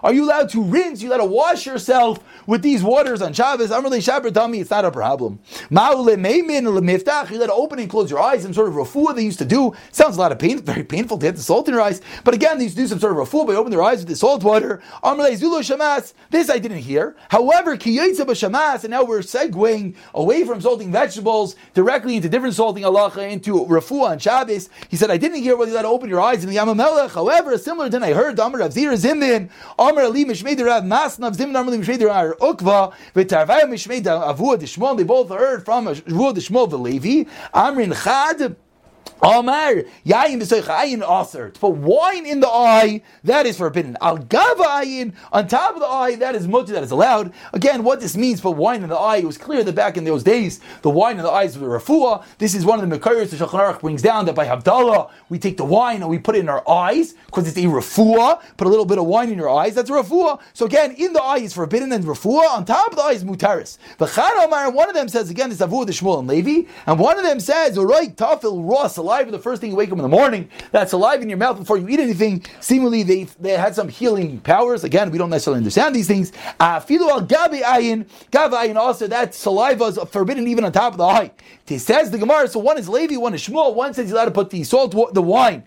are 0.03 0.13
you 0.13 0.25
allowed 0.25 0.49
to 0.51 0.63
rinse, 0.63 1.01
you 1.01 1.11
allowed 1.11 1.19
to 1.19 1.25
wash 1.25 1.44
yourself 1.53 2.19
with 2.47 2.63
these 2.63 2.83
waters 2.83 3.23
on 3.23 3.33
Shabbos. 3.33 3.71
Amrli 3.71 3.99
Shabbat 3.99 4.35
tell 4.35 4.49
me 4.49 4.61
it's 4.61 4.71
not 4.71 4.85
a 4.85 4.91
problem. 4.91 5.39
Ma'ule 5.71 6.17
meimin 6.17 6.65
lemiftach. 6.65 7.31
You 7.31 7.39
let 7.39 7.51
open 7.51 7.79
and 7.79 7.89
close 7.89 8.11
your 8.11 8.21
eyes. 8.21 8.43
Some 8.43 8.55
sort 8.55 8.69
of 8.69 8.75
refuah 8.75 9.15
they 9.15 9.23
used 9.23 9.39
to 9.39 9.45
do. 9.45 9.75
Sounds 9.93 10.17
a 10.17 10.21
lot 10.21 10.33
of 10.33 10.39
pain. 10.39 10.61
Very 10.61 10.85
painful 10.85 11.19
to 11.19 11.27
have 11.27 11.37
the 11.37 11.43
salt 11.43 11.69
in 11.69 11.75
your 11.75 11.83
eyes. 11.83 12.01
But 12.25 12.35
again, 12.35 12.59
they 12.59 12.65
used 12.65 12.77
to 12.77 12.83
do 12.83 12.89
some 12.89 12.99
sort 12.99 13.13
of 13.13 13.19
refuah 13.19 13.47
by 13.47 13.55
opening 13.55 13.79
their 13.79 13.87
eyes 13.87 13.99
with 13.99 14.09
the 14.09 14.17
salt 14.17 14.43
water. 14.43 14.83
Amrli 15.03 15.39
zulo 15.39 15.61
shamas. 15.61 16.15
This 16.31 16.51
I 16.51 16.59
didn't 16.59 16.79
hear. 16.79 17.17
However, 17.29 17.77
kiyetza 17.77 18.27
b'shamas, 18.27 18.85
and 18.85 18.91
now 18.91 19.05
we're 19.05 19.21
segueing 19.21 19.95
away 20.15 20.45
from 20.45 20.61
salting 20.61 20.91
vegetables 20.91 21.57
directly 21.75 22.17
into 22.17 22.29
different 22.29 22.55
salting 22.55 22.85
halacha 22.85 23.31
into 23.31 23.65
refuah 23.67 24.11
on 24.11 24.19
Shabbos. 24.19 24.69
He 24.89 24.97
said, 24.97 25.11
I 25.11 25.17
didn't 25.17 25.43
hear 25.43 25.57
whether 25.57 25.71
you 25.71 25.77
let 25.77 25.83
to 25.83 25.89
open 25.89 26.09
your 26.09 26.21
eyes 26.21 26.43
in 26.43 26.51
the 26.51 26.57
Yamamelech. 26.57 27.11
However, 27.15 27.57
similar 27.59 27.91
thing 27.91 28.03
I 28.03 28.13
heard. 28.13 28.39
Amr 28.41 28.59
Rav 28.59 28.73
Zira 28.73 28.95
Zimin. 28.95 29.51
Amr 29.79 30.03
Ali 30.03 30.25
Rav 30.25 30.35
Masnav 30.85 31.34
Amr 31.41 31.57
Ali 31.59 31.79
Mishmei 31.79 32.07
Rav 32.07 32.39
Ukva, 32.39 32.93
v'tarvaya 33.15 33.65
mishmei 33.65 34.03
avua 34.03 34.57
dishmol, 34.57 34.97
they 34.97 35.05
both 35.05 35.29
heard 35.31 35.65
from 35.65 35.87
avua 35.87 36.35
dishmol 36.35 36.69
the 36.69 36.79
Levi, 36.79 37.25
Amrin 37.55 37.95
Chad, 38.05 38.57
Amar 39.23 39.85
yayin 40.05 40.41
v'soichayin 40.41 41.03
aser. 41.23 41.51
To 41.51 41.61
put 41.61 41.73
wine 41.73 42.27
in 42.27 42.41
the 42.41 42.49
eye, 42.49 43.03
that 43.25 43.47
is 43.47 43.57
forbidden. 43.57 43.97
Al 44.01 44.19
gavayin 44.19 45.15
on 45.33 45.49
top 45.49 45.75
of 45.75 45.81
the 45.81 45.87
eye, 45.87 46.17
that 46.17 46.35
is 46.35 46.47
mutter, 46.47 46.73
that 46.73 46.83
is 46.83 46.91
allowed. 46.91 47.33
Again, 47.53 47.85
what 47.85 48.01
this 48.01 48.17
means, 48.17 48.41
put 48.41 48.57
wine 48.57 48.83
in 48.83 48.89
the 48.89 48.97
eye, 48.97 49.19
it 49.19 49.25
was 49.25 49.39
clear 49.39 49.65
that 49.65 49.75
back 49.75 49.97
in 49.97 50.05
those 50.05 50.23
days, 50.23 50.61
the 50.83 50.91
wine 50.91 51.17
in 51.17 51.23
the 51.23 51.31
eyes 51.31 51.59
was 51.59 51.83
refuah. 51.83 52.25
This 52.39 52.55
is 52.55 52.65
one 52.65 52.81
of 52.81 52.89
the 52.89 52.99
mekayers 52.99 53.31
the 53.31 53.37
Shulchan 53.37 53.61
Aruch 53.61 53.81
brings 53.81 54.03
down 54.03 54.27
that 54.27 54.35
by 54.35 54.47
Havdalah 54.47 55.11
we 55.29 55.39
take 55.39 55.57
the 55.57 55.65
wine 55.65 56.03
and 56.03 56.11
we 56.11 56.19
put 56.19 56.37
it 56.37 56.41
in 56.41 56.49
our 56.49 56.69
eyes 56.69 57.15
because 57.27 57.49
it's 57.49 57.57
a 57.57 57.63
refuah. 57.63 58.41
Put 58.57 58.67
a 58.67 58.71
little 58.71 58.85
bit 58.85 58.99
of 58.99 59.07
wine 59.07 59.31
in 59.31 59.39
your 59.39 59.51
eyes, 59.51 59.75
that's 59.75 59.91
a 59.91 59.93
refuah. 59.93 60.41
So 60.53 60.67
again, 60.67 60.93
in 60.93 61.13
the 61.13 61.23
eye 61.23 61.39
is 61.39 61.55
forbidden 61.55 61.93
and 61.93 62.05
refuah. 62.05 62.57
On 62.57 62.65
top 62.65 62.91
of 62.91 62.97
the 62.97 63.03
eye 63.03 63.13
is 63.13 63.25
mutaris. 63.25 63.79
V'chad 63.99 64.45
Amar, 64.45 64.71
one 64.71 64.89
of 64.89 64.95
them 64.95 65.09
says 65.09 65.31
again, 65.31 65.51
it's 65.51 65.61
avu 65.61 65.87
the 65.87 65.93
Shmuel 65.93 66.19
and 66.21 66.29
Levi, 66.29 66.69
and 66.87 66.99
one 66.99 67.19
of 67.19 67.25
them 67.25 67.41
says, 67.41 67.79
right, 67.79 68.15
tafil 68.17 68.69
ross 68.69 68.97
saliva 69.05 69.31
the 69.31 69.39
first 69.39 69.61
thing 69.61 69.71
you 69.71 69.77
wake 69.77 69.91
up 69.91 69.99
in 69.99 70.03
the 70.03 70.09
morning, 70.09 70.49
that 70.73 70.89
saliva 70.89 71.23
in 71.23 71.29
your 71.29 71.39
mouth 71.39 71.59
before 71.59 71.77
you 71.77 71.89
eat 71.89 72.01
anything, 72.01 72.45
seemingly 72.61 73.03
they 73.03 73.25
they 73.39 73.53
had 73.53 73.75
some 73.75 73.89
healing 73.89 74.41
powers. 74.41 74.83
Again, 74.85 75.11
we 75.11 75.19
don't 75.19 75.31
necessarily 75.31 75.59
understand 75.59 75.95
these 75.95 76.07
things. 76.07 76.33
Filu 76.61 77.09
al 77.11 77.27
gabi 77.27 77.63
ayin, 77.63 78.07
gabi 78.31 78.53
ayin 78.53 78.77
also, 78.77 79.07
that 79.07 79.35
saliva 79.35 79.85
is 79.85 79.99
forbidden 80.11 80.49
even 80.49 80.65
on 80.65 80.73
top 80.73 80.93
of 80.95 80.99
the 80.99 81.05
eye. 81.05 81.31
It 81.69 81.79
says 81.81 82.11
the 82.11 82.19
Gemara, 82.19 82.49
so 82.49 82.61
one 82.61 82.79
is 82.79 82.89
Levi, 82.89 83.17
one 83.17 83.35
is 83.35 83.47
Shmuel, 83.47 83.75
one 83.75 83.93
says 83.95 84.09
you're 84.09 84.17
allowed 84.17 84.27
to 84.27 84.31
put 84.31 84.51
the 84.51 84.65
salt, 84.65 84.93
the 85.15 85.23
wine, 85.23 85.65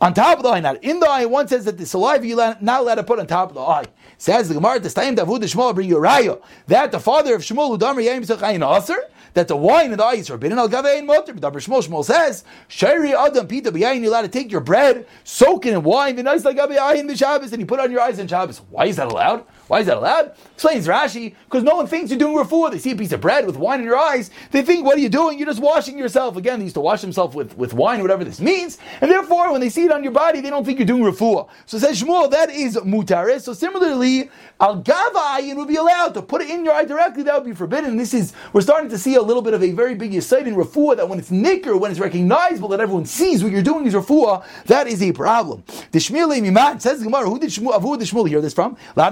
on 0.00 0.14
top 0.14 0.38
of 0.38 0.44
the 0.44 0.50
eye, 0.50 0.60
not 0.60 0.82
in 0.82 0.98
the 1.00 1.06
eye. 1.08 1.26
One 1.26 1.46
says 1.48 1.64
that 1.64 1.76
the 1.76 1.86
saliva 1.86 2.26
you're 2.26 2.56
not 2.60 2.80
allowed 2.80 2.94
to 2.96 3.04
put 3.04 3.18
on 3.18 3.26
top 3.26 3.50
of 3.50 3.54
the 3.54 3.60
eye. 3.60 3.84
Says 4.18 4.48
the 4.48 4.54
Gemara, 4.54 4.78
this 4.80 4.94
time 4.94 5.16
Davud 5.16 5.40
Shmuel 5.40 5.74
bring 5.74 5.88
you 5.88 5.96
raya 5.96 6.40
that 6.66 6.92
the 6.92 7.00
father 7.00 7.34
of 7.34 7.42
Shmuel 7.42 7.68
who 7.68 7.78
Udamar 7.78 8.04
Yayim 8.04 8.78
Aser 8.78 9.02
that 9.34 9.48
the 9.48 9.56
wine 9.56 9.90
and 9.90 10.00
the 10.00 10.04
eye 10.04 10.18
are 10.18 10.24
forbidden. 10.24 10.58
Al 10.58 10.68
Gavein 10.68 11.06
Motor. 11.06 11.34
But 11.34 11.52
Shmuel 11.52 11.86
Shmuel 11.86 12.04
says 12.04 12.44
Shari 12.68 13.14
Adam 13.14 13.46
Pita 13.46 13.72
B'Yayin 13.72 14.00
you're 14.00 14.10
allowed 14.10 14.22
to 14.22 14.28
take 14.28 14.50
your 14.50 14.60
bread, 14.60 15.06
soak 15.24 15.66
it 15.66 15.72
in 15.72 15.82
wine, 15.82 16.16
the 16.16 16.22
nice 16.22 16.44
like 16.44 16.56
Gavein 16.56 17.08
B'Shabbos, 17.10 17.52
and 17.52 17.60
you 17.60 17.66
put 17.66 17.78
it 17.78 17.82
on 17.82 17.90
your 17.90 18.00
eyes 18.00 18.18
in 18.18 18.26
Shabbos. 18.26 18.60
Why 18.70 18.86
is 18.86 18.96
that 18.96 19.08
allowed? 19.08 19.44
Why 19.70 19.78
is 19.78 19.86
that 19.86 19.98
allowed? 19.98 20.32
Explains 20.54 20.88
Rashi, 20.88 21.36
because 21.44 21.62
no 21.62 21.76
one 21.76 21.86
thinks 21.86 22.10
you're 22.10 22.18
doing 22.18 22.34
refuah. 22.34 22.72
They 22.72 22.80
see 22.80 22.90
a 22.90 22.96
piece 22.96 23.12
of 23.12 23.20
bread 23.20 23.46
with 23.46 23.56
wine 23.56 23.78
in 23.78 23.86
your 23.86 23.96
eyes. 23.96 24.32
They 24.50 24.62
think, 24.62 24.84
what 24.84 24.96
are 24.96 25.00
you 25.00 25.08
doing? 25.08 25.38
You're 25.38 25.46
just 25.46 25.60
washing 25.60 25.96
yourself. 25.96 26.36
Again, 26.36 26.58
they 26.58 26.64
used 26.64 26.74
to 26.74 26.80
wash 26.80 27.02
themselves 27.02 27.36
with, 27.36 27.56
with 27.56 27.72
wine, 27.72 28.02
whatever 28.02 28.24
this 28.24 28.40
means. 28.40 28.78
And 29.00 29.08
therefore, 29.08 29.52
when 29.52 29.60
they 29.60 29.68
see 29.68 29.84
it 29.84 29.92
on 29.92 30.02
your 30.02 30.10
body, 30.12 30.40
they 30.40 30.50
don't 30.50 30.64
think 30.64 30.80
you're 30.80 30.86
doing 30.86 31.04
refuah. 31.04 31.48
So 31.66 31.78
says 31.78 32.02
Shmuel, 32.02 32.32
that 32.32 32.50
is 32.50 32.76
mutaris. 32.78 33.42
So 33.42 33.52
similarly, 33.52 34.28
al 34.58 34.82
gavayin 34.82 35.54
would 35.54 35.68
be 35.68 35.76
allowed 35.76 36.14
to 36.14 36.22
put 36.22 36.42
it 36.42 36.50
in 36.50 36.64
your 36.64 36.74
eye 36.74 36.84
directly. 36.84 37.22
That 37.22 37.36
would 37.36 37.48
be 37.48 37.54
forbidden. 37.54 37.96
This 37.96 38.12
is, 38.12 38.32
we're 38.52 38.62
starting 38.62 38.90
to 38.90 38.98
see 38.98 39.14
a 39.14 39.22
little 39.22 39.40
bit 39.40 39.54
of 39.54 39.62
a 39.62 39.70
very 39.70 39.94
big 39.94 40.10
yisaid 40.10 40.48
in 40.48 40.56
refuah 40.56 40.96
that 40.96 41.08
when 41.08 41.20
it's 41.20 41.30
nicker, 41.30 41.76
when 41.76 41.92
it's 41.92 42.00
recognizable 42.00 42.70
that 42.70 42.80
everyone 42.80 43.06
sees 43.06 43.44
what 43.44 43.52
you're 43.52 43.62
doing 43.62 43.86
is 43.86 43.94
refuah, 43.94 44.44
that 44.64 44.88
is 44.88 45.00
a 45.00 45.12
problem. 45.12 45.62
The 45.92 46.00
Shmuel 46.00 46.80
says 46.82 47.04
Gemara, 47.04 47.30
who 47.30 47.38
did 47.38 47.50
Shmuel, 47.50 47.80
who 47.80 47.96
did 47.96 48.08
Shmuel 48.08 48.28
hear 48.28 48.40
this 48.40 48.52
from? 48.52 48.76
The 48.96 49.02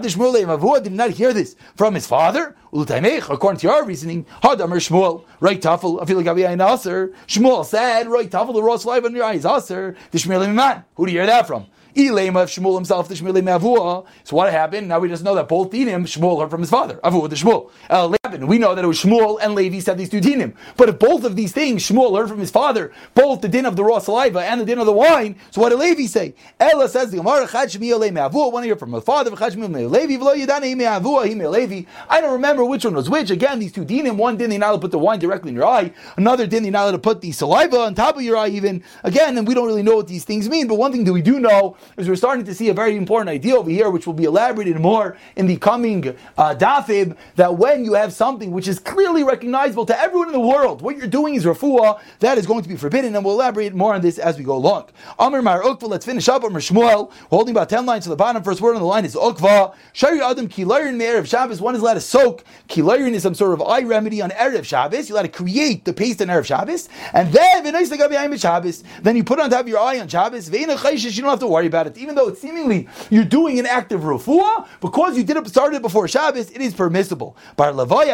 did 0.83 0.93
not 0.93 1.11
hear 1.11 1.33
this 1.33 1.57
from 1.77 1.95
his 1.95 2.07
father? 2.07 2.57
According 2.73 3.61
to 3.61 3.67
your 3.67 3.85
reasoning, 3.85 4.27
Hadamar 4.43 4.79
Shmuel, 4.79 5.25
right 5.41 5.61
tafel, 5.61 5.99
like 5.99 6.09
Aviyayin 6.09 6.75
Aser. 6.75 7.13
Shmuel 7.27 7.65
said, 7.65 8.09
right 8.09 8.31
tafel, 8.31 8.55
the 8.55 8.63
Rosh 8.63 8.85
Live 8.85 9.05
on 9.05 9.15
your 9.15 9.25
eyes, 9.25 9.47
Aser. 9.47 9.97
The 10.11 10.19
Shmuel 10.19 10.55
man. 10.55 10.85
Who 10.97 11.07
do 11.07 11.13
you 11.13 11.19
hear 11.19 11.27
that 11.27 11.47
from? 11.47 11.67
Ilema 11.97 12.43
of 12.43 12.51
Shmuel 12.51 12.75
himself, 12.75 13.09
the 13.09 13.15
Shmuel 13.15 13.41
Avua. 13.43 14.07
So 14.25 14.37
what 14.37 14.53
happened? 14.53 14.89
Now 14.89 14.99
we 14.99 15.09
just 15.09 15.25
know 15.25 15.35
that 15.35 15.49
both 15.49 15.71
dinim, 15.71 16.03
Shmuel 16.03 16.41
heard 16.41 16.51
from 16.51 16.61
his 16.61 16.71
father, 16.71 17.01
Avua 17.03 17.29
the 17.29 17.37
Shmuel. 17.37 18.18
We 18.37 18.59
know 18.59 18.75
that 18.75 18.85
it 18.85 18.89
was 18.89 19.03
Shmuel 19.03 19.39
and 19.41 19.55
Levi 19.55 19.81
said 19.81 19.99
these 19.99 20.11
two 20.11 20.21
dinim. 20.21 20.55
But 20.77 20.89
if 20.89 20.99
both 20.99 21.25
of 21.25 21.37
these 21.37 21.53
things 21.53 21.89
Shmuel 21.89 22.17
heard 22.19 22.29
from 22.29 22.39
his 22.39 22.51
father, 22.51 22.93
both 23.15 23.41
the 23.41 23.49
din 23.49 23.67
of 23.67 23.77
the 23.77 23.85
raw 23.85 23.99
saliva 23.99 24.41
and 24.41 24.61
the 24.61 24.65
din 24.65 24.79
of 24.79 24.87
the 24.87 24.93
wine, 24.93 25.37
so 25.51 25.61
what 25.61 25.71
did 25.71 25.79
Levi 25.79 26.07
say? 26.07 26.35
Ella 26.61 26.89
says 26.89 27.11
the 27.11 27.17
Gemara, 27.19 27.49
Chad 27.49 27.71
Shmiel 27.71 28.09
Avua, 28.11 28.53
one 28.53 28.63
hear 28.65 28.77
from 28.77 28.91
my 28.91 29.01
father, 29.01 29.31
Chad 29.35 29.55
Shmiel 29.55 29.91
Levi, 29.91 30.23
V'lo 30.23 30.37
Yadani 30.37 30.77
Avua, 30.77 31.27
Hime 31.27 31.51
Levi. 31.51 31.89
I 32.09 32.21
don't 32.21 32.33
remember 32.33 32.65
which 32.65 32.85
one 32.85 32.95
was 32.95 33.09
which. 33.09 33.31
Again, 33.31 33.59
these 33.59 33.73
two 33.73 33.85
dinim, 33.85 34.17
one 34.17 34.37
din 34.37 34.51
they 34.51 34.59
not 34.59 34.73
to 34.73 34.79
put 34.79 34.91
the 34.91 34.99
wine 34.99 35.19
directly 35.19 35.51
in 35.51 35.57
your 35.57 35.67
eye, 35.67 35.93
another 36.17 36.47
din 36.47 36.63
they 36.63 36.71
not 36.71 36.91
to 36.91 36.99
put 36.99 37.21
the 37.21 37.33
saliva 37.33 37.79
on 37.79 37.95
top 37.95 38.17
of 38.17 38.23
your 38.23 38.37
eye 38.37 38.49
even. 38.49 38.83
Again, 39.05 39.39
and 39.39 39.47
we 39.47 39.55
don't 39.55 39.67
really 39.67 39.83
know 39.83 39.97
what 39.97 40.09
these 40.09 40.25
things 40.25 40.49
mean, 40.49 40.67
but 40.67 40.77
one 40.77 40.93
thing 40.93 41.05
that 41.05 41.13
we 41.13 41.23
do 41.23 41.41
know 41.41 41.77
is 41.97 42.09
we're 42.09 42.17
starting 42.17 42.45
to 42.45 42.55
see 42.55 42.69
a 42.69 42.75
very 42.75 42.97
important 42.97 43.29
idea 43.29 43.57
over 43.57 43.71
here, 43.71 43.91
which 43.91 44.07
will 44.07 44.15
be 44.15 44.25
elaborated 44.25 44.79
more 44.79 45.17
in 45.37 45.47
the 45.47 45.57
coming 45.57 46.15
uh, 46.37 46.55
dafib, 46.55 47.17
that 47.37 47.57
when 47.57 47.85
you 47.85 47.95
have 47.95 48.13
something 48.19 48.51
which 48.51 48.69
is 48.69 48.79
clearly 48.79 49.25
recognizable 49.25 49.87
to 49.87 49.99
everyone 49.99 50.27
in 50.27 50.33
the 50.35 50.41
world, 50.41 50.83
what 50.83 50.97
you're 50.99 51.07
doing 51.07 51.37
is 51.37 51.45
refuah, 51.45 51.99
that 52.19 52.37
is 52.37 52.47
going 52.47 52.63
to 52.63 52.69
be 52.69 52.77
forbidden, 52.77 53.15
and 53.15 53.25
we'll 53.25 53.33
elaborate 53.35 53.75
more 53.75 53.95
on 53.95 54.03
this 54.03 54.19
as 54.19 54.37
we 54.37 54.45
go 54.45 54.57
along. 54.57 54.89
Amr 55.19 55.41
Mar 55.41 55.63
Ukva, 55.63 55.89
let's 55.89 56.05
finish 56.05 56.29
up. 56.29 56.45
Amr 56.45 56.61
Shmuel, 56.61 57.11
holding 57.31 57.55
about 57.55 57.71
10 57.71 57.87
lines 57.87 58.05
to 58.05 58.11
the 58.11 58.17
bottom, 58.17 58.43
first 58.43 58.61
word 58.61 58.75
on 58.75 58.81
the 58.83 58.87
line 58.87 59.05
is 59.05 59.15
Ukva. 59.15 59.75
Shari 59.93 60.21
Adam 60.21 60.49
Kilayrin 60.49 60.97
Me'erev 60.97 61.27
Shabbos, 61.27 61.61
one 61.61 61.75
is 61.75 61.81
allowed 61.81 61.95
to 61.95 62.01
soak. 62.01 62.45
Kilayrin 62.69 63.13
is 63.13 63.23
some 63.23 63.35
sort 63.35 63.53
of 63.53 63.63
eye 63.63 63.83
remedy 63.83 64.21
on 64.21 64.31
Erev 64.31 64.65
Shabbos. 64.65 65.09
You're 65.09 65.17
allowed 65.17 65.33
to 65.33 65.39
create 65.39 65.85
the 65.85 65.93
paste 65.93 66.21
on 66.21 66.27
Erev 66.27 66.45
Shabbos, 66.45 66.89
and 67.15 67.33
then, 67.33 68.39
Shabbos, 68.39 68.85
then 69.03 69.17
you 69.17 69.23
put 69.23 69.39
on 69.39 69.49
top 69.51 69.61
of 69.61 69.69
your 69.69 69.79
eye 69.79 70.01
on 70.01 70.09
Shabbos, 70.09 70.51
you 70.51 70.67
don't 70.67 71.31
have 71.31 71.39
to 71.39 71.47
worry 71.47 71.67
about 71.67 71.87
it, 71.87 71.97
even 71.97 72.17
though 72.17 72.29
it's 72.29 72.41
seemingly 72.41 72.89
you're 73.11 73.25
doing 73.25 73.61
an 73.61 73.67
act 73.67 73.93
of 73.93 74.01
refuah, 74.01 74.67
because 74.81 75.17
you 75.17 75.23
did 75.23 75.37
it, 75.37 75.47
started 75.47 75.83
before 75.83 76.09
Shabbos, 76.09 76.51
it 76.51 76.61
is 76.61 76.75
permissible. 76.75 77.37
Bar 77.57 77.73
Lavoya, 77.73 78.08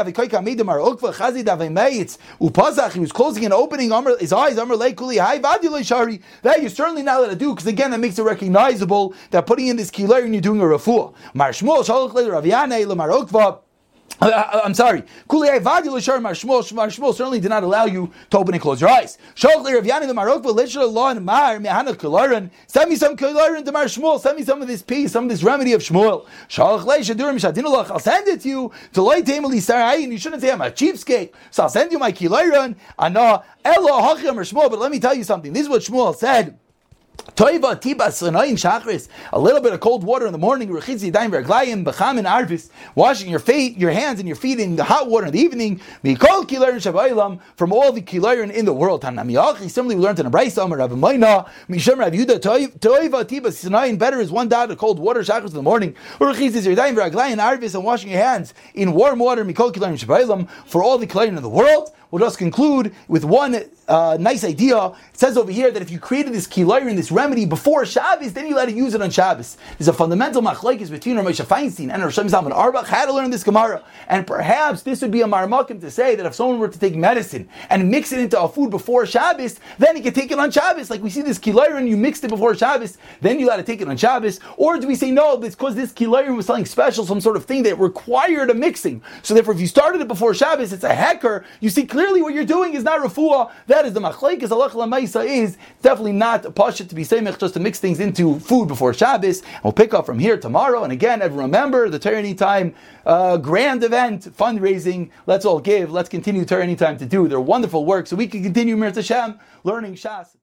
he 2.94 3.00
was 3.00 3.12
closing 3.12 3.44
and 3.44 3.54
opening 3.54 3.92
his 4.18 4.33
eyes, 4.33 4.57
that 4.57 4.66
you're 6.61 6.70
certainly 6.70 7.02
not 7.02 7.20
allowed 7.20 7.30
to 7.30 7.37
do, 7.37 7.54
because 7.54 7.66
again, 7.66 7.90
that 7.90 8.00
makes 8.00 8.18
it 8.18 8.22
recognizable 8.22 9.14
that 9.30 9.46
putting 9.46 9.68
in 9.68 9.76
this 9.76 9.90
kilayr 9.90 10.24
and 10.24 10.35
you're 10.35 10.40
doing 10.40 10.61
a 10.61 10.64
refuah. 10.64 11.14
Mar 14.20 14.31
Ukva, 14.31 14.33
uh, 14.33 14.57
uh, 14.57 14.61
I'm 14.64 14.74
sorry. 14.74 15.03
Shmuel 15.29 17.14
certainly 17.14 17.40
did 17.40 17.48
not 17.48 17.62
allow 17.62 17.85
you 17.85 18.12
to 18.31 18.38
open 18.38 18.55
and 18.55 18.62
close 18.62 18.81
your 18.81 18.90
eyes. 18.90 19.18
Send 19.35 19.64
me 19.64 19.72
some 22.96 23.16
Shmuel. 23.16 24.20
Send 24.20 24.37
me 24.37 24.44
some 24.44 24.62
of 24.62 24.68
this 24.68 24.83
peace, 24.83 25.12
some 25.12 25.24
of 25.24 25.31
this 25.31 25.42
remedy 25.42 25.72
of 25.72 25.83
Shmuel. 25.83 26.27
I'll 26.59 27.98
send 27.98 28.29
it 28.29 28.40
to 28.42 28.48
you. 28.48 28.72
You 28.94 30.18
shouldn't 30.18 30.42
say 30.42 30.50
I'm 30.50 30.61
a 30.61 30.70
cheapskate, 30.70 31.33
so 31.50 31.64
I'll 31.64 31.68
send 31.68 31.92
you 31.92 31.98
my 31.98 32.12
kilayran. 32.12 32.77
But 34.55 34.79
let 34.79 34.90
me 34.90 35.00
tell 35.00 35.14
you 35.14 35.24
something. 35.24 35.53
This 35.53 35.62
is 35.62 35.68
what 35.68 35.83
Shmuel 35.83 36.14
said 36.14 36.59
Toiva 37.37 37.75
tibas 37.75 38.23
shachris. 38.23 39.09
A 39.33 39.40
little 39.40 39.61
bit 39.61 39.73
of 39.73 39.81
cold 39.81 40.05
water 40.05 40.25
in 40.25 40.31
the 40.31 40.38
morning. 40.38 40.68
Rechitzi 40.68 41.11
daim 41.11 41.33
verglayim 41.33 41.85
b'cham 41.85 42.16
and 42.16 42.29
arvis. 42.29 42.70
Washing 42.94 43.29
your 43.29 43.40
feet, 43.40 43.77
your 43.77 43.90
hands 43.90 44.20
and 44.20 44.29
your 44.29 44.37
feet 44.37 44.61
in 44.61 44.77
the 44.77 44.85
hot 44.85 45.09
water 45.09 45.27
in 45.27 45.33
the 45.33 45.40
evening. 45.40 45.81
Mikol 46.05 46.47
kilayin 46.47 46.77
shavailam 46.77 47.40
from 47.57 47.73
all 47.73 47.90
the 47.90 48.01
kilayin 48.01 48.53
in 48.53 48.64
the 48.64 48.73
world. 48.73 49.03
Tanamiyachi. 49.03 49.68
Similarly, 49.68 49.97
we 49.97 50.03
learned 50.03 50.20
in 50.20 50.27
a 50.27 50.31
brayso. 50.31 50.64
Amar 50.64 50.79
Rav 50.79 50.92
Mayna. 50.92 51.49
Misham 51.68 51.99
Rav 51.99 52.12
Yuda. 52.12 52.38
Toiva 52.38 53.25
tibas 53.25 53.68
sinayin. 53.68 53.99
Better 53.99 54.20
is 54.20 54.31
one 54.31 54.49
dot 54.49 54.70
of 54.70 54.79
cold 54.79 55.01
water 55.01 55.23
shachris 55.23 55.49
in 55.49 55.55
the 55.55 55.62
morning. 55.62 55.97
Rechitzi 56.20 56.77
daim 56.77 56.94
verglayim 56.94 57.38
arvis 57.38 57.75
and 57.75 57.83
washing 57.83 58.11
your 58.11 58.23
hands 58.23 58.55
in 58.75 58.92
warm 58.92 59.18
water. 59.18 59.44
Mikol 59.44 59.73
kilayin 59.73 59.99
shavailam 59.99 60.49
for 60.66 60.85
all 60.85 60.99
the 60.99 61.07
kilayin 61.09 61.37
in 61.37 61.42
the 61.42 61.49
world. 61.49 61.90
We'll 62.12 62.23
just 62.23 62.38
conclude 62.38 62.94
with 63.09 63.25
one 63.25 63.61
uh, 63.88 64.16
nice 64.20 64.44
idea. 64.44 64.87
It 64.87 64.94
says 65.14 65.37
over 65.37 65.51
here 65.51 65.73
that 65.73 65.83
if 65.83 65.90
you 65.90 65.99
created 65.99 66.33
this 66.33 66.47
kilayrin, 66.47 66.94
this 66.94 67.11
remedy 67.24 67.46
before 67.46 67.87
Shabbos, 67.87 68.34
then 68.34 68.46
you 68.46 68.54
let 68.54 68.66
to 68.66 68.72
use 68.74 68.92
it 68.92 69.00
on 69.00 69.10
Shabbos. 69.10 69.56
There's 69.78 69.88
a 69.88 69.94
fundamental 69.94 70.42
machlekes 70.42 70.90
between 70.90 71.16
Rav 71.16 71.26
Feinstein 71.26 71.90
and 71.90 72.02
Rosh 72.02 72.18
Hashanah 72.18 72.44
and 72.44 72.52
Auerbach 72.52 72.87
how 72.87 73.06
to 73.06 73.14
learn 73.14 73.30
this 73.30 73.42
Gemara. 73.42 73.82
And 74.08 74.26
perhaps 74.26 74.82
this 74.82 75.00
would 75.00 75.10
be 75.10 75.22
a 75.22 75.26
marmakim 75.26 75.80
to 75.80 75.90
say 75.90 76.16
that 76.16 76.26
if 76.26 76.34
someone 76.34 76.58
were 76.58 76.68
to 76.68 76.78
take 76.78 76.94
medicine 76.94 77.48
and 77.70 77.90
mix 77.90 78.12
it 78.12 78.20
into 78.20 78.38
a 78.38 78.46
food 78.46 78.68
before 78.70 79.06
Shabbos, 79.06 79.58
then 79.78 79.96
he 79.96 80.02
can 80.02 80.12
take 80.12 80.30
it 80.32 80.38
on 80.38 80.50
Shabbos. 80.50 80.90
Like 80.90 81.02
we 81.02 81.08
see 81.08 81.22
this 81.22 81.38
kilayrin, 81.38 81.88
you 81.88 81.96
mixed 81.96 82.24
it 82.24 82.28
before 82.28 82.54
Shabbos, 82.54 82.98
then 83.22 83.40
you 83.40 83.46
let 83.46 83.56
to 83.56 83.62
take 83.62 83.80
it 83.80 83.88
on 83.88 83.96
Shabbos. 83.96 84.38
Or 84.58 84.78
do 84.78 84.87
we 84.87 84.94
say 84.94 85.10
no, 85.10 85.38
because 85.38 85.74
this 85.74 85.94
kilayrin 85.94 86.37
was 86.37 86.44
something 86.44 86.66
special, 86.66 87.06
some 87.06 87.22
sort 87.22 87.37
of 87.37 87.46
thing 87.46 87.62
that 87.62 87.78
required 87.78 88.50
a 88.50 88.54
mixing. 88.54 89.02
So 89.22 89.32
therefore, 89.32 89.54
if 89.54 89.60
you 89.60 89.66
started 89.66 90.02
it 90.02 90.08
before 90.08 90.34
Shabbos, 90.34 90.74
it's 90.74 90.84
a 90.84 90.94
hacker. 90.94 91.46
You 91.60 91.70
see 91.70 91.87
clearly 91.87 92.20
what 92.20 92.34
you're 92.34 92.44
doing 92.44 92.74
is 92.74 92.84
not 92.84 93.00
refuah. 93.00 93.50
That 93.66 93.87
is 93.87 93.94
the 93.94 94.00
machlekes 94.00 94.50
Allah 94.50 94.64
is 95.24 95.56
definitely 95.80 96.12
not 96.12 96.44
a 96.44 96.50
pasha 96.50 96.84
to 96.84 96.94
be 96.94 97.04
just 97.22 97.55
to 97.55 97.61
mix 97.61 97.81
things 97.81 98.00
into 98.00 98.38
food 98.40 98.68
before 98.68 98.92
Shabbos. 98.94 99.42
We'll 99.62 99.72
pick 99.72 99.94
up 99.94 100.07
from 100.07 100.18
here 100.18 100.37
tomorrow. 100.37 100.85
And 100.85 100.92
again, 100.92 101.22
everyone, 101.22 101.46
remember 101.46 101.88
the 101.88 101.98
Torah 101.98 102.18
Anytime 102.18 102.74
uh, 103.07 103.37
grand 103.37 103.85
event, 103.85 104.24
fundraising. 104.37 105.11
Let's 105.27 105.44
all 105.44 105.61
give. 105.61 105.92
Let's 105.92 106.09
continue 106.09 106.44
Torah 106.44 106.62
Anytime 106.62 106.98
to 106.98 107.07
do 107.07 107.29
their 107.29 107.40
wonderful 107.40 107.85
work 107.85 108.07
so 108.07 108.16
we 108.16 108.27
can 108.27 108.42
continue 108.42 108.77
Mir 108.77 108.90
Hashem 108.90 109.38
learning 109.62 109.94
Shas. 109.94 110.37